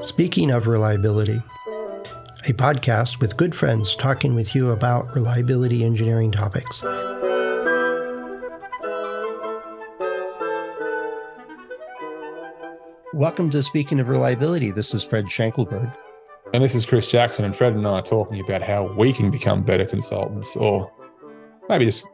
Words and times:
Speaking 0.00 0.50
of 0.50 0.66
reliability, 0.66 1.42
a 2.46 2.52
podcast 2.52 3.20
with 3.20 3.36
good 3.36 3.54
friends 3.54 3.94
talking 3.94 4.34
with 4.34 4.54
you 4.54 4.70
about 4.70 5.14
reliability 5.14 5.84
engineering 5.84 6.32
topics. 6.32 6.82
Welcome 13.14 13.50
to 13.50 13.62
Speaking 13.62 14.00
of 14.00 14.08
Reliability. 14.08 14.70
This 14.70 14.92
is 14.94 15.04
Fred 15.04 15.26
Schenkelberg. 15.26 15.94
And 16.52 16.64
this 16.64 16.74
is 16.74 16.84
Chris 16.84 17.10
Jackson. 17.10 17.44
And 17.44 17.54
Fred 17.54 17.74
and 17.74 17.86
I 17.86 18.00
are 18.00 18.02
talking 18.02 18.40
about 18.40 18.62
how 18.62 18.92
we 18.94 19.12
can 19.12 19.30
become 19.30 19.62
better 19.62 19.86
consultants, 19.86 20.56
or 20.56 20.90
maybe 21.68 21.84
just 21.84 22.04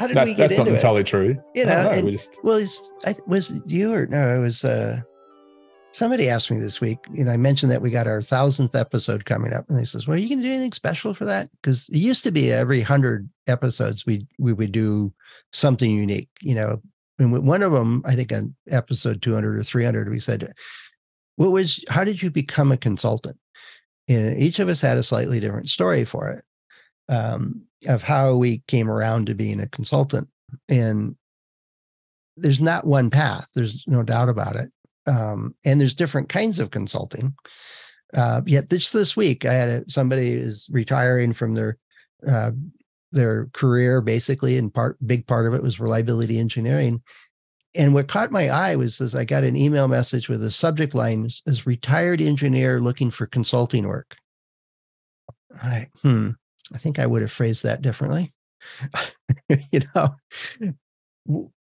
How 0.00 0.06
did 0.06 0.16
that's 0.16 0.30
we 0.30 0.34
get 0.34 0.48
that's 0.48 0.52
not 0.54 0.60
into 0.60 0.72
it? 0.72 0.76
entirely 0.76 1.04
true. 1.04 1.36
You 1.54 1.66
know, 1.66 2.00
we 2.02 2.12
just 2.12 2.38
Well, 2.42 2.56
it's, 2.56 2.94
I, 3.04 3.14
was 3.26 3.60
you 3.66 3.92
or 3.92 4.06
no? 4.06 4.34
It 4.34 4.40
was 4.40 4.64
uh, 4.64 5.02
somebody 5.92 6.26
asked 6.26 6.50
me 6.50 6.58
this 6.58 6.80
week. 6.80 7.00
You 7.12 7.22
know, 7.22 7.32
I 7.32 7.36
mentioned 7.36 7.70
that 7.70 7.82
we 7.82 7.90
got 7.90 8.06
our 8.06 8.22
thousandth 8.22 8.74
episode 8.74 9.26
coming 9.26 9.52
up, 9.52 9.68
and 9.68 9.78
they 9.78 9.84
says, 9.84 10.06
"Well, 10.06 10.14
are 10.14 10.18
you 10.18 10.30
going 10.30 10.38
to 10.38 10.44
do 10.44 10.50
anything 10.50 10.72
special 10.72 11.12
for 11.12 11.26
that?" 11.26 11.50
Because 11.60 11.86
it 11.90 11.98
used 11.98 12.24
to 12.24 12.30
be 12.30 12.50
every 12.50 12.80
hundred 12.80 13.28
episodes 13.46 14.06
we 14.06 14.26
we 14.38 14.54
would 14.54 14.72
do 14.72 15.12
something 15.52 15.90
unique. 15.90 16.30
You 16.40 16.54
know, 16.54 16.80
and 17.18 17.46
one 17.46 17.62
of 17.62 17.72
them, 17.72 18.02
I 18.06 18.14
think 18.14 18.32
on 18.32 18.54
episode 18.70 19.20
two 19.20 19.34
hundred 19.34 19.58
or 19.58 19.64
three 19.64 19.84
hundred, 19.84 20.08
we 20.08 20.18
said, 20.18 20.50
"What 21.36 21.52
was? 21.52 21.84
How 21.90 22.04
did 22.04 22.22
you 22.22 22.30
become 22.30 22.72
a 22.72 22.78
consultant?" 22.78 23.36
And 24.08 24.38
each 24.38 24.60
of 24.60 24.70
us 24.70 24.80
had 24.80 24.96
a 24.96 25.02
slightly 25.02 25.40
different 25.40 25.68
story 25.68 26.06
for 26.06 26.30
it 26.30 26.42
um, 27.10 27.62
of 27.86 28.02
how 28.02 28.36
we 28.36 28.62
came 28.68 28.88
around 28.88 29.26
to 29.26 29.34
being 29.34 29.60
a 29.60 29.68
consultant, 29.68 30.28
and 30.68 31.16
there's 32.36 32.60
not 32.60 32.86
one 32.86 33.10
path. 33.10 33.46
There's 33.54 33.84
no 33.86 34.02
doubt 34.02 34.28
about 34.28 34.56
it. 34.56 34.70
Um, 35.06 35.54
and 35.64 35.80
there's 35.80 35.94
different 35.94 36.28
kinds 36.28 36.58
of 36.58 36.70
consulting. 36.70 37.34
Uh, 38.14 38.42
yet 38.46 38.70
this 38.70 38.90
this 38.90 39.16
week, 39.16 39.44
I 39.44 39.54
had 39.54 39.68
a, 39.68 39.90
somebody 39.90 40.32
is 40.32 40.68
retiring 40.72 41.32
from 41.32 41.54
their 41.54 41.78
uh, 42.26 42.52
their 43.12 43.46
career, 43.52 44.00
basically, 44.00 44.56
and 44.56 44.72
part 44.72 44.96
big 45.06 45.26
part 45.26 45.46
of 45.46 45.54
it 45.54 45.62
was 45.62 45.80
reliability 45.80 46.38
engineering. 46.38 47.02
And 47.74 47.94
what 47.94 48.08
caught 48.08 48.32
my 48.32 48.48
eye 48.48 48.74
was 48.76 48.98
this: 48.98 49.14
I 49.14 49.24
got 49.24 49.44
an 49.44 49.56
email 49.56 49.86
message 49.86 50.28
with 50.28 50.42
a 50.42 50.50
subject 50.50 50.94
line 50.94 51.28
as 51.46 51.66
"retired 51.66 52.20
engineer 52.20 52.80
looking 52.80 53.10
for 53.10 53.26
consulting 53.26 53.86
work." 53.86 54.16
I 55.62 55.88
hmm, 56.02 56.30
I 56.74 56.78
think 56.78 56.98
I 56.98 57.06
would 57.06 57.22
have 57.22 57.32
phrased 57.32 57.64
that 57.64 57.82
differently. 57.82 58.32
you 59.48 59.80
know, 59.94 60.14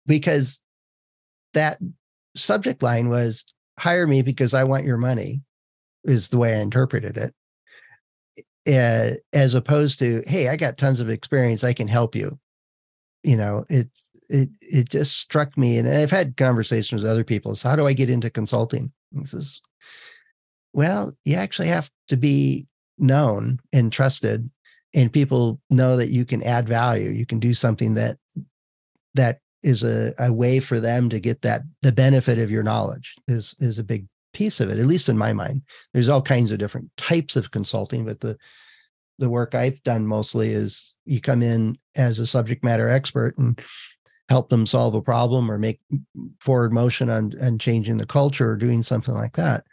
because 0.06 0.60
that 1.54 1.78
subject 2.36 2.82
line 2.82 3.08
was 3.08 3.44
hire 3.78 4.06
me 4.06 4.22
because 4.22 4.54
I 4.54 4.64
want 4.64 4.84
your 4.84 4.96
money 4.96 5.42
is 6.04 6.28
the 6.28 6.38
way 6.38 6.54
I 6.54 6.60
interpreted 6.60 7.16
it. 7.16 7.34
Uh, 8.68 9.16
as 9.32 9.54
opposed 9.54 9.98
to, 10.00 10.22
hey, 10.26 10.48
I 10.48 10.56
got 10.56 10.76
tons 10.76 11.00
of 11.00 11.08
experience, 11.08 11.62
I 11.62 11.72
can 11.72 11.86
help 11.86 12.14
you. 12.14 12.38
You 13.22 13.36
know, 13.36 13.64
it 13.68 13.88
it 14.28 14.48
it 14.60 14.88
just 14.88 15.18
struck 15.18 15.56
me, 15.56 15.78
and 15.78 15.88
I've 15.88 16.10
had 16.10 16.36
conversations 16.36 17.02
with 17.02 17.10
other 17.10 17.24
people. 17.24 17.54
So 17.56 17.68
how 17.68 17.76
do 17.76 17.86
I 17.86 17.92
get 17.92 18.10
into 18.10 18.30
consulting? 18.30 18.92
This 19.12 19.34
is 19.34 19.60
well, 20.72 21.16
you 21.24 21.36
actually 21.36 21.68
have 21.68 21.90
to 22.08 22.16
be 22.16 22.66
known 22.98 23.58
and 23.72 23.92
trusted, 23.92 24.50
and 24.96 25.12
people 25.12 25.60
know 25.70 25.96
that 25.96 26.08
you 26.08 26.24
can 26.24 26.42
add 26.42 26.66
value. 26.66 27.10
You 27.10 27.26
can 27.26 27.38
do 27.38 27.54
something 27.54 27.94
that 27.94 28.18
that 29.14 29.40
is 29.62 29.82
a, 29.82 30.14
a 30.18 30.32
way 30.32 30.58
for 30.58 30.80
them 30.80 31.08
to 31.10 31.20
get 31.20 31.42
that 31.42 31.62
the 31.82 31.92
benefit 31.92 32.38
of 32.38 32.50
your 32.50 32.62
knowledge 32.62 33.14
is 33.28 33.54
is 33.60 33.78
a 33.78 33.84
big 33.84 34.06
piece 34.32 34.60
of 34.60 34.68
it 34.68 34.78
at 34.78 34.84
least 34.84 35.08
in 35.08 35.16
my 35.16 35.32
mind 35.32 35.62
there's 35.94 36.10
all 36.10 36.20
kinds 36.20 36.52
of 36.52 36.58
different 36.58 36.90
types 36.98 37.36
of 37.36 37.50
consulting 37.50 38.04
but 38.04 38.20
the 38.20 38.36
the 39.18 39.30
work 39.30 39.54
i've 39.54 39.82
done 39.82 40.06
mostly 40.06 40.50
is 40.50 40.98
you 41.06 41.22
come 41.22 41.42
in 41.42 41.76
as 41.94 42.18
a 42.18 42.26
subject 42.26 42.62
matter 42.62 42.86
expert 42.86 43.36
and 43.38 43.62
help 44.28 44.50
them 44.50 44.66
solve 44.66 44.94
a 44.94 45.00
problem 45.00 45.50
or 45.50 45.56
make 45.56 45.80
forward 46.38 46.70
motion 46.70 47.08
on 47.08 47.32
on 47.40 47.58
changing 47.58 47.96
the 47.96 48.04
culture 48.04 48.50
or 48.50 48.56
doing 48.56 48.82
something 48.82 49.14
like 49.14 49.34
that 49.36 49.64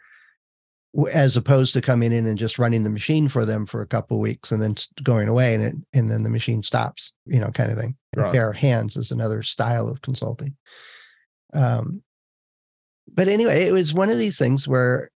as 1.12 1.36
opposed 1.36 1.72
to 1.72 1.80
coming 1.80 2.12
in 2.12 2.26
and 2.26 2.38
just 2.38 2.58
running 2.58 2.84
the 2.84 2.90
machine 2.90 3.28
for 3.28 3.44
them 3.44 3.66
for 3.66 3.82
a 3.82 3.86
couple 3.86 4.16
of 4.16 4.20
weeks 4.20 4.52
and 4.52 4.62
then 4.62 4.74
going 5.02 5.26
away 5.28 5.52
and 5.54 5.62
it, 5.64 5.74
and 5.92 6.08
then 6.08 6.22
the 6.22 6.30
machine 6.30 6.62
stops 6.62 7.12
you 7.26 7.40
know 7.40 7.50
kind 7.50 7.72
of 7.72 7.78
thing 7.78 7.96
Right. 8.16 8.32
bare 8.32 8.52
hands 8.52 8.96
is 8.96 9.10
another 9.10 9.42
style 9.42 9.88
of 9.88 10.00
consulting. 10.02 10.54
Um, 11.52 12.02
but 13.12 13.26
anyway, 13.26 13.64
it 13.64 13.72
was 13.72 13.92
one 13.92 14.08
of 14.08 14.18
these 14.18 14.38
things 14.38 14.68
where 14.68 15.10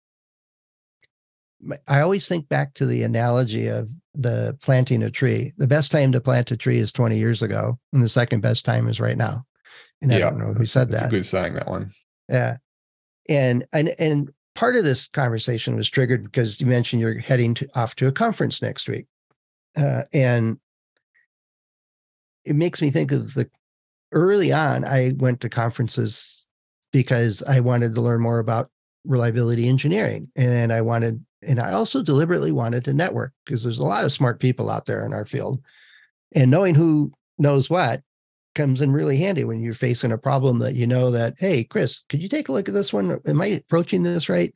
I 1.87 2.01
always 2.01 2.29
think 2.29 2.49
back 2.49 2.75
to 2.75 2.87
the 2.87 3.03
analogy 3.03 3.67
of 3.69 3.89
the 4.15 4.57
planting 4.63 5.03
a 5.03 5.11
tree. 5.11 5.53
The 5.59 5.67
best 5.67 5.91
time 5.91 6.13
to 6.13 6.21
plant 6.21 6.51
a 6.51 6.57
tree 6.57 6.79
is 6.79 6.93
20 6.93 7.19
years 7.19 7.43
ago, 7.43 7.79
and 7.93 8.03
the 8.03 8.09
second 8.09 8.41
best 8.41 8.65
time 8.65 8.89
is 8.89 9.01
right 9.01 9.17
now. 9.17 9.45
And 10.01 10.13
I 10.13 10.19
don't 10.19 10.39
know 10.39 10.53
who 10.55 10.65
said 10.65 10.91
that's 10.91 11.03
that. 11.03 11.07
a 11.09 11.11
good 11.11 11.27
saying 11.27 11.55
that 11.55 11.69
one. 11.69 11.93
Yeah. 12.29 12.57
And 13.29 13.67
and 13.73 13.95
and 13.99 14.31
part 14.59 14.75
of 14.75 14.83
this 14.83 15.07
conversation 15.07 15.77
was 15.77 15.89
triggered 15.89 16.25
because 16.25 16.61
you 16.61 16.67
mentioned 16.67 17.01
you're 17.01 17.17
heading 17.17 17.55
to, 17.55 17.69
off 17.77 17.95
to 17.95 18.09
a 18.09 18.13
conference 18.13 18.61
next 18.61 18.89
week. 18.89 19.07
Uh, 19.77 20.03
and 20.13 20.59
it 22.45 22.57
makes 22.57 22.83
me 22.83 22.91
think 22.91 23.13
of 23.13 23.35
the 23.35 23.49
early 24.11 24.53
on 24.53 24.85
I 24.85 25.13
went 25.17 25.41
to 25.43 25.49
conferences 25.49 26.49
because 26.93 27.41
I 27.45 27.61
wanted 27.61 27.95
to 27.95 28.01
learn 28.01 28.21
more 28.21 28.41
about 28.41 28.69
reliability 29.05 29.69
engineering 29.69 30.29
and 30.35 30.73
I 30.73 30.81
wanted 30.81 31.25
and 31.41 31.61
I 31.61 31.71
also 31.71 32.03
deliberately 32.03 32.51
wanted 32.51 32.85
to 32.87 32.93
network 32.93 33.33
because 33.45 33.63
there's 33.63 33.79
a 33.79 33.85
lot 33.85 34.05
of 34.05 34.13
smart 34.13 34.41
people 34.41 34.71
out 34.71 34.87
there 34.87 35.07
in 35.07 35.13
our 35.13 35.25
field 35.25 35.63
and 36.35 36.51
knowing 36.51 36.75
who 36.75 37.13
knows 37.39 37.71
what 37.71 38.03
comes 38.55 38.81
in 38.81 38.91
really 38.91 39.17
handy 39.17 39.45
when 39.45 39.63
you're 39.63 39.75
facing 39.75 40.13
a 40.13 40.19
problem 40.19 40.59
that 40.59 40.75
you 40.75 40.87
know 40.87 41.11
that 41.11 41.35
hey 41.39 41.63
chris 41.63 42.03
could 42.09 42.21
you 42.21 42.29
take 42.29 42.49
a 42.49 42.53
look 42.53 42.69
at 42.69 42.75
this 42.75 42.93
one? 42.93 43.21
Am 43.27 43.41
i 43.41 43.47
approaching 43.47 44.03
this 44.03 44.29
right? 44.29 44.53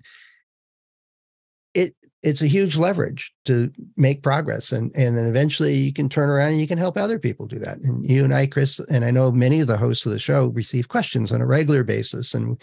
It 1.74 1.94
it's 2.22 2.42
a 2.42 2.46
huge 2.46 2.76
leverage 2.76 3.32
to 3.44 3.70
make 3.96 4.22
progress 4.22 4.72
and 4.72 4.90
and 4.94 5.16
then 5.16 5.26
eventually 5.26 5.74
you 5.74 5.92
can 5.92 6.08
turn 6.08 6.30
around 6.30 6.52
and 6.52 6.60
you 6.60 6.66
can 6.66 6.78
help 6.78 6.96
other 6.96 7.18
people 7.18 7.46
do 7.46 7.58
that. 7.58 7.78
And 7.78 8.08
you 8.08 8.24
and 8.24 8.34
i 8.34 8.46
chris 8.46 8.78
and 8.90 9.04
i 9.04 9.10
know 9.10 9.30
many 9.30 9.60
of 9.60 9.66
the 9.66 9.76
hosts 9.76 10.06
of 10.06 10.12
the 10.12 10.18
show 10.18 10.46
receive 10.48 10.88
questions 10.88 11.32
on 11.32 11.40
a 11.40 11.46
regular 11.46 11.84
basis 11.84 12.34
and 12.34 12.60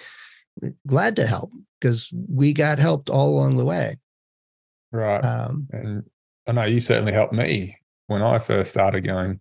we're 0.62 0.74
glad 0.88 1.16
to 1.16 1.28
help 1.28 1.52
because 1.80 2.12
we 2.28 2.54
got 2.54 2.80
helped 2.80 3.10
all 3.10 3.30
along 3.30 3.58
the 3.58 3.66
way. 3.66 3.98
Right. 4.92 5.24
um, 5.24 5.68
and 5.72 6.04
I 6.48 6.52
know 6.52 6.64
you 6.66 6.80
certainly 6.80 7.14
helped 7.14 7.34
me 7.34 7.78
when 8.08 8.24
I 8.24 8.40
first 8.40 8.72
started 8.72 9.02
going, 9.02 9.40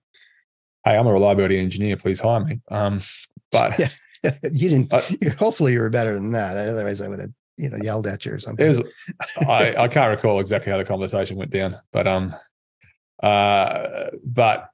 Hey, 0.84 0.96
I'm 0.96 1.06
a 1.06 1.12
reliability 1.12 1.58
engineer, 1.58 1.96
please 1.96 2.20
hire 2.20 2.40
me. 2.40 2.60
Um, 2.70 3.00
but 3.50 3.78
Yeah. 3.78 3.88
you 4.52 4.68
didn't 4.68 4.92
hopefully 5.38 5.72
you 5.72 5.78
were 5.78 5.88
better 5.88 6.12
than 6.12 6.32
that 6.32 6.56
otherwise 6.56 7.00
i 7.00 7.06
would 7.06 7.20
have 7.20 7.30
you 7.56 7.68
know 7.68 7.76
yelled 7.80 8.04
at 8.06 8.24
you 8.24 8.32
or 8.32 8.38
something 8.38 8.66
was 8.66 8.82
I, 9.46 9.74
I 9.76 9.88
can't 9.88 10.10
recall 10.10 10.40
exactly 10.40 10.72
how 10.72 10.78
the 10.78 10.84
conversation 10.84 11.36
went 11.36 11.50
down, 11.50 11.76
but 11.92 12.06
um 12.06 12.34
uh 13.22 14.06
but 14.24 14.70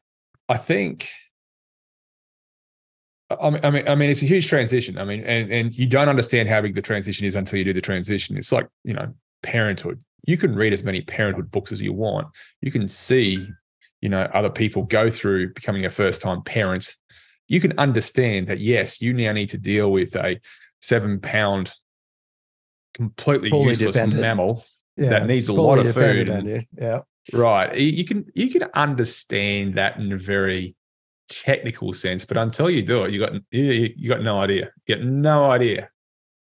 I 0.49 0.57
think 0.59 1.09
I 3.41 3.51
mean, 3.51 3.61
I 3.65 3.71
mean, 3.71 3.89
I 3.89 3.95
mean, 3.95 4.11
it's 4.11 4.23
a 4.23 4.27
huge 4.27 4.49
transition. 4.49 4.99
I 4.99 5.05
mean, 5.05 5.25
and 5.25 5.51
and 5.51 5.77
you 5.77 5.87
don't 5.87 6.11
understand 6.11 6.49
how 6.49 6.61
big 6.61 6.75
the 6.75 6.83
transition 6.83 7.27
is 7.27 7.37
until 7.37 7.59
you 7.59 7.65
do 7.65 7.73
the 7.73 7.81
transition. 7.81 8.37
It's 8.37 8.53
like 8.53 8.69
you 8.85 8.93
know, 8.93 9.13
parenthood. 9.43 10.03
You 10.27 10.37
can 10.37 10.55
read 10.55 10.73
as 10.73 10.85
many 10.85 11.01
parenthood 11.01 11.51
books 11.51 11.73
as 11.73 11.81
you 11.81 11.93
want. 11.93 12.29
You 12.61 12.71
can 12.71 12.87
see, 12.87 13.49
you 14.05 14.11
know, 14.11 14.29
other 14.35 14.51
people 14.51 14.83
go 14.83 15.11
through 15.11 15.55
becoming 15.55 15.87
a 15.87 15.91
first-time 15.91 16.43
parent. 16.43 16.95
You 17.49 17.59
can 17.59 17.73
understand 17.79 18.49
that 18.49 18.61
yes, 18.61 19.01
you 19.01 19.15
now 19.15 19.33
need 19.33 19.49
to 19.49 19.57
deal 19.59 19.91
with 19.91 20.15
a 20.15 20.39
seven-pound, 20.83 21.73
completely 22.93 23.49
Fully 23.49 23.71
useless 23.71 23.95
dependent. 23.95 24.21
mammal 24.21 24.63
yeah, 24.99 25.09
that 25.09 25.27
needs 25.27 25.49
a 25.49 25.55
lot 25.55 25.79
of 25.79 25.95
food 25.95 26.29
and- 26.29 26.67
yeah 26.79 27.01
Right. 27.33 27.75
You 27.75 28.05
can 28.05 28.27
you 28.35 28.51
can 28.51 28.65
understand 28.75 29.77
that 29.77 29.97
in 29.97 30.13
a 30.13 30.19
very 30.19 30.77
technical 31.31 31.95
sense, 31.95 32.27
but 32.27 32.37
until 32.37 32.69
you 32.69 32.83
do 32.83 33.05
it, 33.05 33.13
you 33.13 33.19
got 33.19 33.33
you, 33.51 34.09
got 34.09 34.21
no 34.21 34.41
idea. 34.41 34.71
You 34.87 34.97
got 34.97 35.05
no 35.07 35.51
idea. 35.51 35.89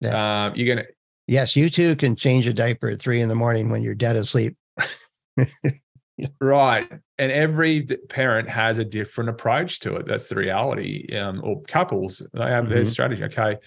Um, 0.06 0.54
you're 0.56 0.74
gonna 0.74 0.88
Yes, 1.28 1.58
you 1.58 1.70
too 1.70 1.98
can 1.98 2.16
change 2.16 2.48
a 2.48 2.54
diaper 2.54 2.90
at 2.90 3.02
three 3.02 3.20
in 3.20 3.28
the 3.28 3.36
morning 3.36 3.70
when 3.70 3.82
you're 3.82 3.94
dead 3.96 4.16
asleep. 4.16 4.56
right, 6.40 6.90
and 7.22 7.32
every 7.32 7.84
parent 8.10 8.50
has 8.50 8.80
a 8.80 8.84
different 8.84 9.30
approach 9.30 9.80
to 9.82 9.96
it. 9.96 10.08
That's 10.08 10.28
the 10.28 10.36
reality. 10.36 11.16
Um, 11.16 11.40
or 11.44 11.62
couples, 11.62 12.28
they 12.34 12.50
have 12.50 12.68
their 12.68 12.82
Mhm. 12.82 12.88
strategy. 12.88 13.24
Okay, 13.26 13.58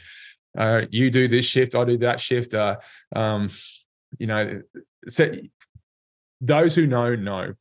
uh, 0.59 0.87
you 0.91 1.09
do 1.09 1.29
this 1.29 1.47
shift, 1.47 1.77
I 1.77 1.85
do 1.85 1.97
that 1.99 2.19
shift. 2.19 2.53
Uh, 2.53 2.79
um, 3.15 3.49
you 4.19 4.27
know, 4.27 4.61
so 5.07 5.33
those 6.41 6.75
who 6.75 6.89
know 6.89 7.15
know. 7.15 7.55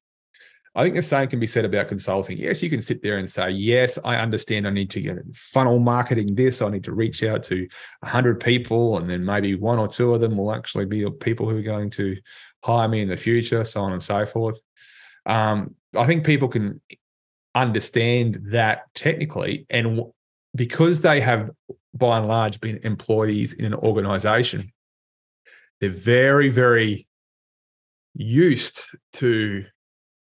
I 0.75 0.83
think 0.83 0.95
the 0.95 1.03
same 1.03 1.27
can 1.27 1.39
be 1.39 1.45
said 1.45 1.65
about 1.65 1.87
consulting. 1.87 2.39
Yes, 2.39 2.63
you 2.63 2.69
can 2.71 2.81
sit 2.81 3.03
there 3.03 3.19
and 3.19 3.29
say, 3.29 3.51
yes, 3.51 3.99
I 4.03 4.15
understand 4.15 4.65
I 4.65 4.71
need 4.71 4.89
to 4.89 5.01
get 5.01 5.19
funnel 5.35 5.77
marketing 5.77 6.33
this. 6.33 6.63
I 6.63 6.69
need 6.69 6.85
to 6.85 6.93
reach 6.93 7.21
out 7.21 7.43
to 7.43 7.67
100 8.01 8.39
people, 8.39 8.97
and 8.97 9.07
then 9.07 9.23
maybe 9.23 9.53
one 9.53 9.77
or 9.77 9.87
two 9.87 10.15
of 10.15 10.21
them 10.21 10.35
will 10.35 10.51
actually 10.51 10.85
be 10.85 11.07
people 11.19 11.47
who 11.47 11.57
are 11.59 11.61
going 11.61 11.91
to 11.91 12.17
hire 12.63 12.87
me 12.87 13.01
in 13.01 13.07
the 13.07 13.17
future, 13.17 13.63
so 13.63 13.81
on 13.81 13.91
and 13.91 14.01
so 14.01 14.25
forth. 14.25 14.59
Um, 15.27 15.75
I 15.95 16.05
think 16.05 16.25
people 16.25 16.47
can 16.47 16.81
understand 17.55 18.39
that 18.51 18.93
technically, 18.95 19.65
and 19.69 20.01
because 20.55 21.01
they 21.01 21.21
have 21.21 21.49
by 21.93 22.17
and 22.17 22.27
large 22.27 22.59
been 22.59 22.79
employees 22.83 23.53
in 23.53 23.65
an 23.65 23.73
organization, 23.73 24.71
they're 25.79 25.89
very, 25.89 26.49
very 26.49 27.07
used 28.15 28.83
to 29.13 29.65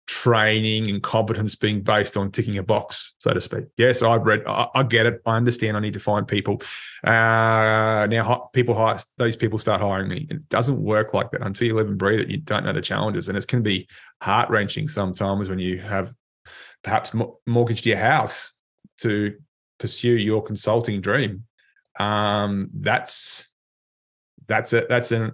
training 0.10 0.90
and 0.90 1.04
competence 1.04 1.56
being 1.56 1.82
based 1.82 2.18
on 2.18 2.32
ticking 2.32 2.58
a 2.58 2.64
box, 2.64 3.14
so 3.20 3.32
to 3.32 3.40
speak. 3.40 3.66
Yes, 3.78 4.02
I've 4.02 4.24
read, 4.24 4.42
I, 4.48 4.68
I 4.74 4.82
get 4.82 5.06
it. 5.06 5.22
I 5.24 5.38
understand. 5.38 5.78
I 5.78 5.80
need 5.80 5.94
to 5.94 6.00
find 6.00 6.28
people. 6.28 6.64
Uh, 7.04 8.08
now, 8.10 8.50
people 8.52 8.74
hire 8.74 8.98
those 9.18 9.36
people 9.36 9.60
start 9.60 9.82
hiring 9.82 10.10
me. 10.10 10.26
It 10.28 10.50
doesn't 10.50 10.82
work 10.82 11.14
like 11.14 11.30
that 11.32 11.44
until 11.44 11.68
you 11.68 11.76
live 11.76 11.90
and 11.90 11.98
breathe 12.00 12.22
it. 12.22 12.30
You 12.30 12.38
don't 12.38 12.66
know 12.66 12.74
the 12.74 12.82
challenges, 12.82 13.30
and 13.30 13.38
it 13.38 13.48
can 13.48 13.62
be 13.62 13.88
heart 14.20 14.50
wrenching 14.50 14.88
sometimes 14.88 15.48
when 15.48 15.60
you 15.60 15.78
have 15.78 16.12
perhaps 16.84 17.14
mortgaged 17.46 17.86
your 17.86 17.98
house 17.98 18.58
to 19.02 19.36
pursue 19.78 20.14
your 20.14 20.42
consulting 20.42 21.02
dream. 21.02 21.46
Um, 22.00 22.72
that's 22.74 23.48
that's 24.48 24.74
it. 24.74 24.90
That's 24.90 25.12
an 25.12 25.34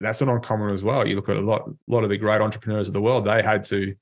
that's 0.00 0.20
not 0.20 0.34
uncommon 0.34 0.70
as 0.70 0.82
well. 0.82 1.06
You 1.06 1.16
look 1.16 1.28
at 1.28 1.36
a 1.36 1.40
lot, 1.40 1.68
lot 1.86 2.04
of 2.04 2.10
the 2.10 2.18
great 2.18 2.40
entrepreneurs 2.40 2.88
of 2.88 2.94
the 2.94 3.00
world, 3.00 3.24
they 3.24 3.42
had 3.42 3.64
to, 3.64 3.94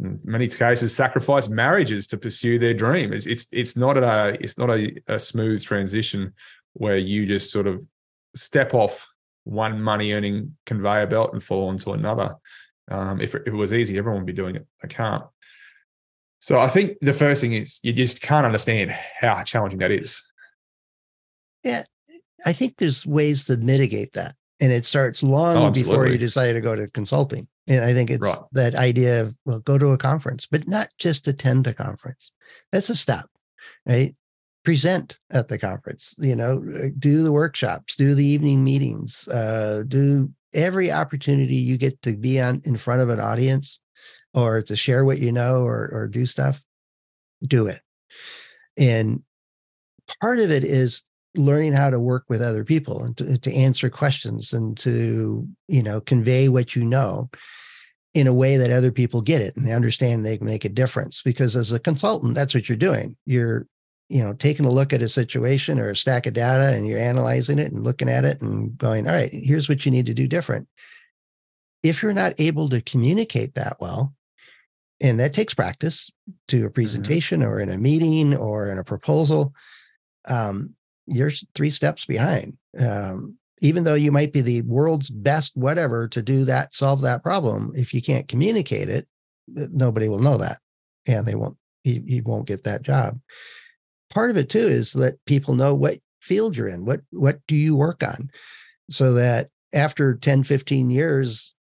in 0.00 0.20
many 0.24 0.48
cases, 0.48 0.94
sacrifice 0.94 1.48
marriages 1.48 2.06
to 2.08 2.16
pursue 2.16 2.58
their 2.58 2.74
dream. 2.74 3.12
It's 3.12 3.26
it's, 3.26 3.48
it's 3.52 3.76
not 3.76 3.96
a 3.96 4.36
it's 4.40 4.58
not 4.58 4.70
a, 4.70 4.94
a 5.06 5.18
smooth 5.18 5.62
transition 5.62 6.34
where 6.74 6.98
you 6.98 7.26
just 7.26 7.52
sort 7.52 7.66
of 7.66 7.86
step 8.34 8.74
off 8.74 9.06
one 9.44 9.80
money 9.80 10.12
earning 10.12 10.56
conveyor 10.66 11.06
belt 11.06 11.32
and 11.32 11.42
fall 11.42 11.68
onto 11.68 11.92
another. 11.92 12.36
Um, 12.90 13.20
if, 13.20 13.34
if 13.34 13.46
it 13.46 13.52
was 13.52 13.72
easy, 13.72 13.96
everyone 13.96 14.20
would 14.20 14.26
be 14.26 14.32
doing 14.32 14.56
it. 14.56 14.66
I 14.82 14.86
can't. 14.86 15.24
So 16.40 16.58
I 16.58 16.68
think 16.68 16.98
the 17.00 17.12
first 17.12 17.40
thing 17.40 17.54
is 17.54 17.80
you 17.82 17.92
just 17.92 18.20
can't 18.20 18.44
understand 18.44 18.90
how 18.90 19.42
challenging 19.44 19.78
that 19.78 19.90
is. 19.90 20.26
Yeah, 21.62 21.84
I 22.44 22.52
think 22.52 22.76
there's 22.76 23.06
ways 23.06 23.44
to 23.44 23.56
mitigate 23.56 24.12
that 24.14 24.34
and 24.60 24.72
it 24.72 24.84
starts 24.84 25.22
long 25.22 25.56
oh, 25.56 25.70
before 25.70 26.06
you 26.06 26.18
decide 26.18 26.52
to 26.52 26.60
go 26.60 26.76
to 26.76 26.88
consulting. 26.88 27.48
And 27.66 27.84
I 27.84 27.94
think 27.94 28.10
it's 28.10 28.20
right. 28.20 28.38
that 28.52 28.74
idea 28.74 29.22
of 29.22 29.36
well, 29.44 29.60
go 29.60 29.78
to 29.78 29.92
a 29.92 29.98
conference, 29.98 30.46
but 30.46 30.68
not 30.68 30.88
just 30.98 31.26
attend 31.26 31.66
a 31.66 31.74
conference. 31.74 32.32
That's 32.72 32.90
a 32.90 32.94
stop, 32.94 33.30
right? 33.86 34.14
Present 34.64 35.18
at 35.30 35.48
the 35.48 35.58
conference. 35.58 36.14
You 36.18 36.36
know, 36.36 36.64
uh, 36.74 36.88
do 36.98 37.22
the 37.22 37.32
workshops, 37.32 37.96
do 37.96 38.14
the 38.14 38.24
evening 38.24 38.62
meetings, 38.62 39.26
uh, 39.28 39.84
do 39.88 40.30
every 40.52 40.92
opportunity 40.92 41.56
you 41.56 41.76
get 41.76 42.00
to 42.02 42.16
be 42.16 42.40
on 42.40 42.62
in 42.64 42.76
front 42.76 43.00
of 43.00 43.08
an 43.08 43.20
audience, 43.20 43.80
or 44.34 44.62
to 44.62 44.76
share 44.76 45.04
what 45.04 45.18
you 45.18 45.32
know, 45.32 45.64
or 45.64 45.88
or 45.92 46.06
do 46.06 46.26
stuff. 46.26 46.62
Do 47.42 47.66
it, 47.66 47.80
and 48.78 49.22
part 50.20 50.38
of 50.38 50.50
it 50.50 50.64
is 50.64 51.02
learning 51.36 51.72
how 51.72 51.90
to 51.90 51.98
work 51.98 52.24
with 52.28 52.40
other 52.40 52.64
people 52.64 53.02
and 53.02 53.16
to, 53.16 53.38
to 53.38 53.52
answer 53.52 53.90
questions 53.90 54.52
and 54.52 54.76
to 54.78 55.46
you 55.68 55.82
know 55.82 56.00
convey 56.00 56.48
what 56.48 56.76
you 56.76 56.84
know 56.84 57.28
in 58.14 58.28
a 58.28 58.32
way 58.32 58.56
that 58.56 58.70
other 58.70 58.92
people 58.92 59.20
get 59.20 59.40
it 59.40 59.56
and 59.56 59.66
they 59.66 59.72
understand 59.72 60.24
they 60.24 60.38
can 60.38 60.46
make 60.46 60.64
a 60.64 60.68
difference 60.68 61.22
because 61.22 61.56
as 61.56 61.72
a 61.72 61.80
consultant 61.80 62.34
that's 62.34 62.54
what 62.54 62.68
you're 62.68 62.76
doing 62.78 63.16
you're 63.26 63.66
you 64.08 64.22
know 64.22 64.32
taking 64.34 64.64
a 64.64 64.70
look 64.70 64.92
at 64.92 65.02
a 65.02 65.08
situation 65.08 65.80
or 65.80 65.90
a 65.90 65.96
stack 65.96 66.26
of 66.26 66.34
data 66.34 66.68
and 66.68 66.86
you're 66.86 66.98
analyzing 66.98 67.58
it 67.58 67.72
and 67.72 67.82
looking 67.82 68.08
at 68.08 68.24
it 68.24 68.40
and 68.40 68.76
going 68.78 69.08
all 69.08 69.14
right 69.14 69.32
here's 69.32 69.68
what 69.68 69.84
you 69.84 69.90
need 69.90 70.06
to 70.06 70.14
do 70.14 70.28
different 70.28 70.68
if 71.82 72.02
you're 72.02 72.12
not 72.12 72.34
able 72.38 72.68
to 72.68 72.80
communicate 72.82 73.54
that 73.54 73.76
well 73.80 74.14
and 75.00 75.18
that 75.18 75.32
takes 75.32 75.52
practice 75.52 76.10
to 76.48 76.58
a 76.58 76.60
mm-hmm. 76.60 76.72
presentation 76.74 77.40
mm-hmm. 77.40 77.50
or 77.50 77.60
in 77.60 77.70
a 77.70 77.78
meeting 77.78 78.36
or 78.36 78.70
in 78.70 78.78
a 78.78 78.84
proposal 78.84 79.52
um, 80.28 80.74
you're 81.06 81.30
three 81.54 81.70
steps 81.70 82.06
behind. 82.06 82.56
Um, 82.78 83.36
even 83.60 83.84
though 83.84 83.94
you 83.94 84.12
might 84.12 84.32
be 84.32 84.40
the 84.40 84.62
world's 84.62 85.10
best 85.10 85.56
whatever 85.56 86.08
to 86.08 86.22
do 86.22 86.44
that, 86.44 86.74
solve 86.74 87.00
that 87.02 87.22
problem, 87.22 87.72
if 87.74 87.94
you 87.94 88.02
can't 88.02 88.28
communicate 88.28 88.88
it, 88.88 89.06
nobody 89.46 90.08
will 90.08 90.18
know 90.18 90.36
that, 90.38 90.58
and 91.06 91.26
they 91.26 91.34
won't. 91.34 91.56
You, 91.84 92.02
you 92.04 92.22
won't 92.24 92.46
get 92.46 92.64
that 92.64 92.82
job. 92.82 93.20
Part 94.10 94.30
of 94.30 94.38
it 94.38 94.48
too 94.48 94.66
is 94.66 94.96
let 94.96 95.22
people 95.26 95.54
know 95.54 95.74
what 95.74 95.98
field 96.20 96.56
you're 96.56 96.68
in. 96.68 96.84
What 96.84 97.00
what 97.10 97.40
do 97.46 97.54
you 97.54 97.76
work 97.76 98.02
on, 98.02 98.30
so 98.90 99.12
that 99.14 99.50
after 99.74 100.14
10, 100.14 100.44
15 100.44 100.90
years, 100.90 101.54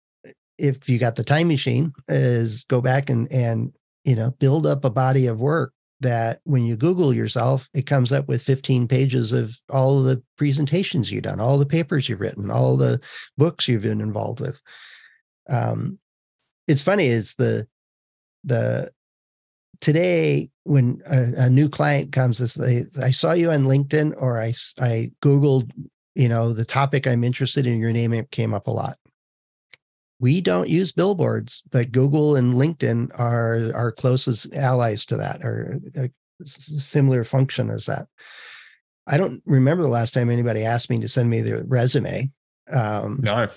if 0.59 0.89
you 0.89 0.99
got 0.99 1.17
the 1.17 1.25
time 1.25 1.49
machine, 1.49 1.93
is 2.09 2.65
go 2.65 2.81
back 2.81 3.11
and 3.11 3.31
and 3.33 3.73
you 4.05 4.15
know 4.15 4.31
build 4.39 4.67
up 4.67 4.85
a 4.85 4.91
body 4.91 5.27
of 5.27 5.41
work 5.41 5.73
that 6.03 6.41
when 6.45 6.65
you 6.65 6.77
Google 6.77 7.15
yourself, 7.15 7.69
it 7.75 7.87
comes 7.87 8.13
up 8.13 8.29
with 8.29 8.43
15 8.43 8.87
pages 8.89 9.33
of 9.33 9.57
all 9.71 10.03
the 10.03 10.23
presentations 10.37 11.11
you've 11.11 11.23
done, 11.23 11.41
all 11.41 11.59
the 11.59 11.67
papers 11.67 12.09
you've 12.09 12.21
written, 12.21 12.51
all 12.51 12.77
the 12.77 13.01
books 13.39 13.67
you've 13.67 13.83
been 13.83 14.01
involved 14.01 14.41
with. 14.41 14.61
Um, 15.49 15.99
it's 16.69 16.83
funny, 16.83 17.07
it's 17.07 17.35
the 17.37 17.67
the 18.45 18.91
today 19.81 20.51
when 20.65 21.01
a, 21.07 21.45
a 21.45 21.51
new 21.51 21.69
client 21.69 22.13
comes, 22.13 22.41
is 22.41 22.55
they 22.55 22.85
I 23.01 23.11
saw 23.11 23.33
you 23.33 23.51
on 23.51 23.65
LinkedIn 23.65 24.15
or 24.21 24.41
I 24.41 24.53
I 24.81 25.11
Googled, 25.23 25.71
you 26.15 26.29
know, 26.29 26.53
the 26.53 26.65
topic 26.65 27.07
I'm 27.07 27.25
interested 27.25 27.67
in, 27.67 27.79
your 27.79 27.93
name 27.93 28.27
came 28.31 28.55
up 28.55 28.67
a 28.67 28.73
lot 28.73 28.97
we 30.23 30.41
don't 30.41 30.69
use 30.69 30.93
billboards, 30.93 31.65
but 31.73 31.91
Google 31.91 32.37
and 32.37 32.55
LinkedIn 32.55 33.11
are 33.19 33.73
our 33.75 33.91
closest 33.91 34.55
allies 34.55 35.05
to 35.07 35.17
that, 35.17 35.43
or 35.43 35.81
a 35.97 36.09
similar 36.47 37.25
function 37.25 37.69
as 37.71 37.87
that. 37.87 38.07
I 39.09 39.19
don't 39.19 39.43
remember 39.45 39.83
the 39.83 39.89
last 39.89 40.15
time 40.15 40.31
anybody 40.31 40.63
asked 40.63 40.91
me 40.91 41.01
to 41.01 41.09
send 41.09 41.29
me 41.29 41.41
their 41.41 41.65
resume. 41.65 42.31
Um, 42.71 43.19
no, 43.21 43.49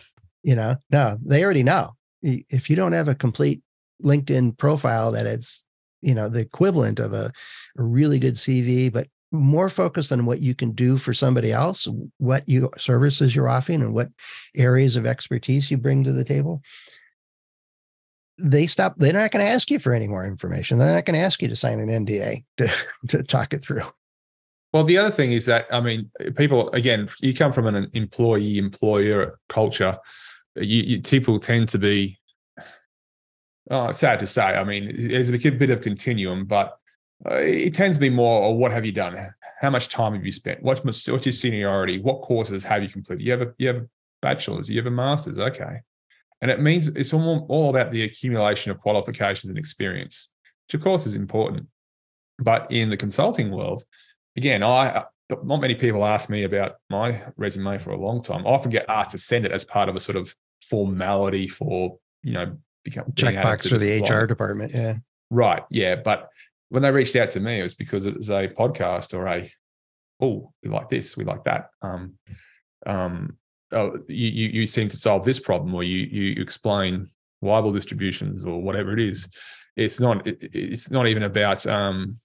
you 0.42 0.56
know, 0.56 0.78
no, 0.90 1.20
they 1.24 1.44
already 1.44 1.62
know. 1.62 1.92
If 2.24 2.68
you 2.68 2.76
don't 2.76 2.94
have 2.94 3.10
a 3.10 3.16
complete 3.16 3.62
LinkedIn 4.04 4.58
profile 4.58 5.12
that 5.12 5.28
it's, 5.28 5.64
you 6.02 6.16
know, 6.16 6.30
the 6.30 6.40
equivalent 6.40 7.00
of 7.00 7.14
a, 7.14 7.32
a 7.78 7.84
really 7.84 8.18
good 8.18 8.36
CV, 8.36 8.92
but 8.92 9.08
more 9.36 9.70
focused 9.70 10.12
on 10.12 10.26
what 10.26 10.42
you 10.42 10.56
can 10.56 10.72
do 10.72 10.98
for 10.98 11.13
somebody 11.13 11.51
else, 11.51 11.88
what 12.18 12.48
you 12.48 12.70
services 12.77 13.36
you're 13.36 13.50
offering, 13.50 13.82
and 13.82 13.94
what 13.94 14.10
areas 14.56 14.96
of 14.96 15.06
expertise 15.06 15.70
you 15.70 15.77
bring 15.77 16.04
to 16.04 16.12
the 16.12 16.24
table. 16.24 16.62
They 18.38 18.68
stop. 18.68 18.96
They're 18.98 19.13
not 19.13 19.32
going 19.32 19.46
to 19.46 19.51
ask 19.51 19.72
you 19.72 19.80
for 19.80 19.94
any 19.94 20.08
more 20.08 20.25
information. 20.25 20.77
They're 20.77 20.94
not 20.94 21.06
going 21.06 21.15
to 21.15 21.25
ask 21.25 21.42
you 21.42 21.48
to 21.48 21.56
sign 21.56 21.80
an 21.80 21.89
NDA 21.89 22.44
to 22.58 22.70
to 23.10 23.24
talk 23.24 23.54
it 23.54 23.63
through. 23.63 23.84
Well, 24.74 24.84
the 24.84 24.98
other 24.98 25.12
thing 25.12 25.32
is 25.32 25.46
that 25.46 25.68
I 25.72 25.80
mean, 25.80 26.10
people 26.36 26.70
again, 26.72 27.10
you 27.22 27.34
come 27.34 27.54
from 27.54 27.68
an 27.68 27.89
employee 27.94 28.58
employer 28.58 29.39
culture. 29.48 29.98
You, 30.56 30.84
you 30.84 31.01
people 31.01 31.39
tend 31.39 31.70
to 31.70 31.80
be. 31.80 32.20
Oh, 33.72 33.92
sad 33.92 34.20
to 34.20 34.27
say. 34.27 34.44
I 34.44 34.63
mean, 34.63 34.94
there's 35.10 35.32
a 35.32 35.50
bit 35.50 35.72
of 35.72 35.82
continuum, 35.82 36.46
but 36.46 36.77
uh, 37.29 37.36
it 37.36 37.74
tends 37.74 37.98
to 37.98 38.01
be 38.01 38.10
more, 38.10 38.41
or 38.43 38.57
what 38.57 38.72
have 38.72 38.86
you 38.86 38.91
done? 38.91 39.34
How 39.62 39.69
much 39.69 39.89
time 39.89 40.13
have 40.13 40.25
you 40.25 40.31
spent? 40.31 40.62
What's, 40.62 40.84
what's 40.84 41.25
your 41.25 41.34
seniority? 41.34 42.00
What 42.00 42.22
courses 42.22 42.63
have 42.63 42.84
you 42.84 42.89
completed? 42.89 43.25
You 43.25 43.31
have 43.31 43.41
a, 43.41 43.53
you 43.57 43.67
have 43.67 43.77
a 43.77 43.88
bachelor's, 44.22 44.69
you 44.69 44.77
have 44.77 44.86
a 44.86 44.91
master's, 44.91 45.39
okay. 45.39 45.81
And 46.41 46.51
it 46.51 46.60
means 46.60 46.89
it's 46.89 47.13
all, 47.13 47.45
all 47.50 47.69
about 47.69 47.91
the 47.91 48.03
accumulation 48.03 48.72
of 48.72 48.79
qualifications 48.79 49.50
and 49.50 49.57
experience, 49.57 50.31
which 50.67 50.75
of 50.75 50.84
course 50.84 51.05
is 51.05 51.15
important. 51.15 51.67
But 52.38 52.69
in 52.69 52.89
the 52.89 52.98
consulting 52.98 53.50
world, 53.50 53.84
again, 54.36 54.62
I 54.62 55.05
not 55.29 55.62
many 55.62 55.75
people 55.75 56.05
ask 56.05 56.29
me 56.29 56.43
about 56.43 56.75
my 56.89 57.24
resume 57.36 57.77
for 57.77 57.91
a 57.91 57.98
long 57.98 58.22
time. 58.22 58.45
I 58.45 58.50
often 58.50 58.69
get 58.69 58.86
asked 58.89 59.12
to 59.12 59.17
send 59.17 59.45
it 59.45 59.51
as 59.51 59.65
part 59.65 59.89
of 59.89 59.95
a 59.95 60.00
sort 60.00 60.17
of 60.17 60.36
formality 60.62 61.48
for 61.48 61.98
you 62.24 62.34
know 62.34 62.57
become 62.84 63.05
checkbox 63.13 63.69
for 63.69 63.77
the 63.77 64.01
HR 64.01 64.27
department. 64.27 64.74
Yeah, 64.74 64.95
right. 65.29 65.63
Yeah, 65.69 65.95
but 65.95 66.29
when 66.69 66.84
they 66.84 66.91
reached 66.91 67.15
out 67.15 67.29
to 67.31 67.39
me, 67.39 67.60
it 67.60 67.63
was 67.63 67.75
because 67.75 68.05
it 68.05 68.15
was 68.15 68.29
a 68.29 68.48
podcast 68.48 69.13
or 69.13 69.27
a, 69.27 69.51
oh, 70.22 70.51
we 70.63 70.69
like 70.69 70.89
this, 70.89 71.15
we 71.17 71.24
like 71.24 71.43
that. 71.45 71.69
Um, 71.81 72.15
um, 72.86 73.38
oh, 73.72 74.00
you, 74.07 74.27
you, 74.29 74.50
you 74.62 74.67
seem 74.67 74.89
to 74.89 74.98
solve 74.98 75.25
this 75.25 75.39
problem, 75.39 75.74
or 75.75 75.84
you 75.84 76.00
you 76.00 76.41
explain 76.41 77.10
Weibull 77.43 77.74
distributions 77.74 78.45
or 78.45 78.62
whatever 78.62 78.93
it 78.93 79.00
is. 79.00 79.29
It's 79.75 80.00
not. 80.00 80.25
It, 80.25 80.50
it's 80.53 80.89
not 80.89 81.07
even 81.07 81.24
about. 81.24 81.65
Um, 81.67 82.19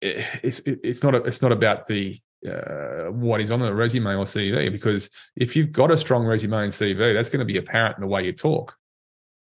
it, 0.00 0.24
it's 0.42 0.60
it's 0.60 1.02
not. 1.02 1.14
A, 1.14 1.18
it's 1.24 1.42
not 1.42 1.52
about 1.52 1.86
the 1.86 2.20
uh, 2.48 3.10
what 3.10 3.40
is 3.40 3.50
on 3.50 3.60
the 3.60 3.74
resume 3.74 4.14
or 4.16 4.24
CV 4.24 4.70
because 4.70 5.10
if 5.36 5.56
you've 5.56 5.72
got 5.72 5.90
a 5.90 5.96
strong 5.96 6.24
resume 6.24 6.64
and 6.64 6.72
CV, 6.72 7.14
that's 7.14 7.30
going 7.30 7.46
to 7.46 7.52
be 7.52 7.58
apparent 7.58 7.96
in 7.96 8.02
the 8.02 8.08
way 8.08 8.24
you 8.24 8.32
talk. 8.32 8.76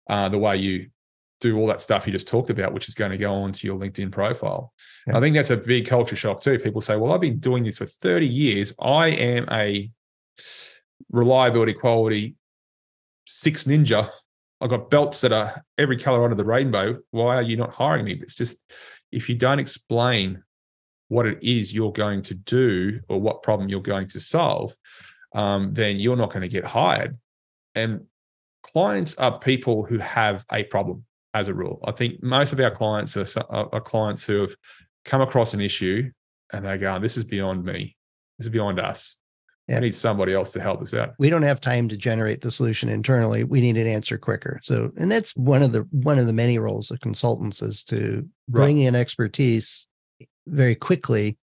uh, 0.09 0.29
the 0.29 0.39
way 0.39 0.57
you 0.57 0.91
do 1.41 1.57
all 1.57 1.67
that 1.69 1.81
stuff 1.81 2.07
you 2.07 2.13
just 2.13 2.29
talked 2.29 2.51
about, 2.51 2.73
which 2.73 2.89
is 2.89 2.95
going 2.95 3.11
to 3.11 3.17
go 3.17 3.33
onto 3.33 3.67
your 3.67 3.79
LinkedIn 3.79 4.11
profile. 4.11 4.73
Yeah. 5.07 5.17
I 5.17 5.21
think 5.21 5.37
that's 5.37 5.51
a 5.51 5.57
big 5.57 5.87
culture 5.87 6.17
shock 6.17 6.41
too. 6.41 6.59
People 6.59 6.81
say, 6.81 6.97
well, 6.97 7.13
I've 7.13 7.21
been 7.21 7.39
doing 7.39 7.65
this 7.65 7.79
for 7.79 7.87
30 7.87 8.27
years. 8.27 8.75
I 8.81 9.09
am 9.09 9.47
a 9.51 9.91
reliability 11.11 11.75
quality 11.75 12.37
six 13.29 13.65
ninja. 13.65 14.11
I've 14.61 14.71
got 14.71 14.91
belts 14.91 15.21
that 15.21 15.33
are 15.33 15.65
every 15.77 15.97
color 15.97 16.25
under 16.25 16.35
the 16.35 16.45
rainbow. 16.45 16.99
Why 17.11 17.37
are 17.37 17.43
you 17.43 17.57
not 17.57 17.75
hiring 17.75 18.07
me? 18.07 18.13
It's 18.15 18.35
just 18.35 18.59
if 19.13 19.29
you 19.29 19.37
don't 19.37 19.61
explain 19.61 20.43
what 21.09 21.27
it 21.27 21.39
is 21.43 21.73
you're 21.73 21.93
going 21.93 22.23
to 22.23 22.35
do 22.35 23.01
or 23.09 23.21
what 23.21 23.43
problem 23.43 23.69
you're 23.69 23.81
going 23.81 24.09
to 24.09 24.21
solve, 24.21 24.75
um, 25.35 25.73
then 25.75 26.01
you're 26.01 26.17
not 26.17 26.31
going 26.31 26.43
to 26.43 26.49
get 26.49 26.65
hired. 26.65 27.19
And 27.75 28.07
clients 28.63 29.17
are 29.17 29.39
people 29.39 29.85
who 29.85 29.99
have 29.99 30.45
a 30.51 30.65
problem 30.65 31.05
as 31.35 31.49
a 31.49 31.55
rule. 31.55 31.81
I 31.85 31.93
think 31.93 32.23
most 32.23 32.53
of 32.53 32.61
our 32.61 32.71
clients 32.71 33.17
are, 33.17 33.35
are 33.51 33.81
clients 33.81 34.27
who 34.27 34.41
have 34.41 34.55
come 35.05 35.21
across 35.21 35.55
an 35.55 35.61
issue 35.61 36.11
and 36.53 36.65
they 36.65 36.79
go, 36.79 36.99
"This 36.99 37.17
is 37.17 37.25
beyond 37.25 37.65
me. 37.65 37.97
This 38.39 38.47
is 38.47 38.53
beyond 38.53 38.81
us. 38.81 39.19
Yeah. 39.69 39.77
We 39.77 39.87
need 39.87 39.95
somebody 39.95 40.33
else 40.33 40.53
to 40.53 40.61
help 40.61 40.81
us 40.81 40.95
out." 40.95 41.11
We 41.19 41.31
don't 41.31 41.43
have 41.43 41.61
time 41.61 41.89
to 41.89 41.97
generate 41.97 42.41
the 42.41 42.51
solution 42.51 42.89
internally. 42.89 43.45
We 43.45 43.61
need 43.61 43.77
an 43.77 43.87
answer 43.87 44.17
quicker. 44.17 44.59
So, 44.63 44.91
and 44.97 45.13
that's 45.13 45.37
one 45.37 45.63
of 45.63 45.73
the 45.73 45.87
one 45.91 46.19
of 46.19 46.27
the 46.27 46.33
many 46.33 46.59
roles 46.59 46.91
of 46.91 47.01
consultants 47.01 47.63
is 47.63 47.85
to 47.85 48.27
bring 48.49 48.79
right. 48.79 48.87
in 48.87 48.95
expertise 48.95 49.87
very 50.47 50.75
quickly 50.75 51.39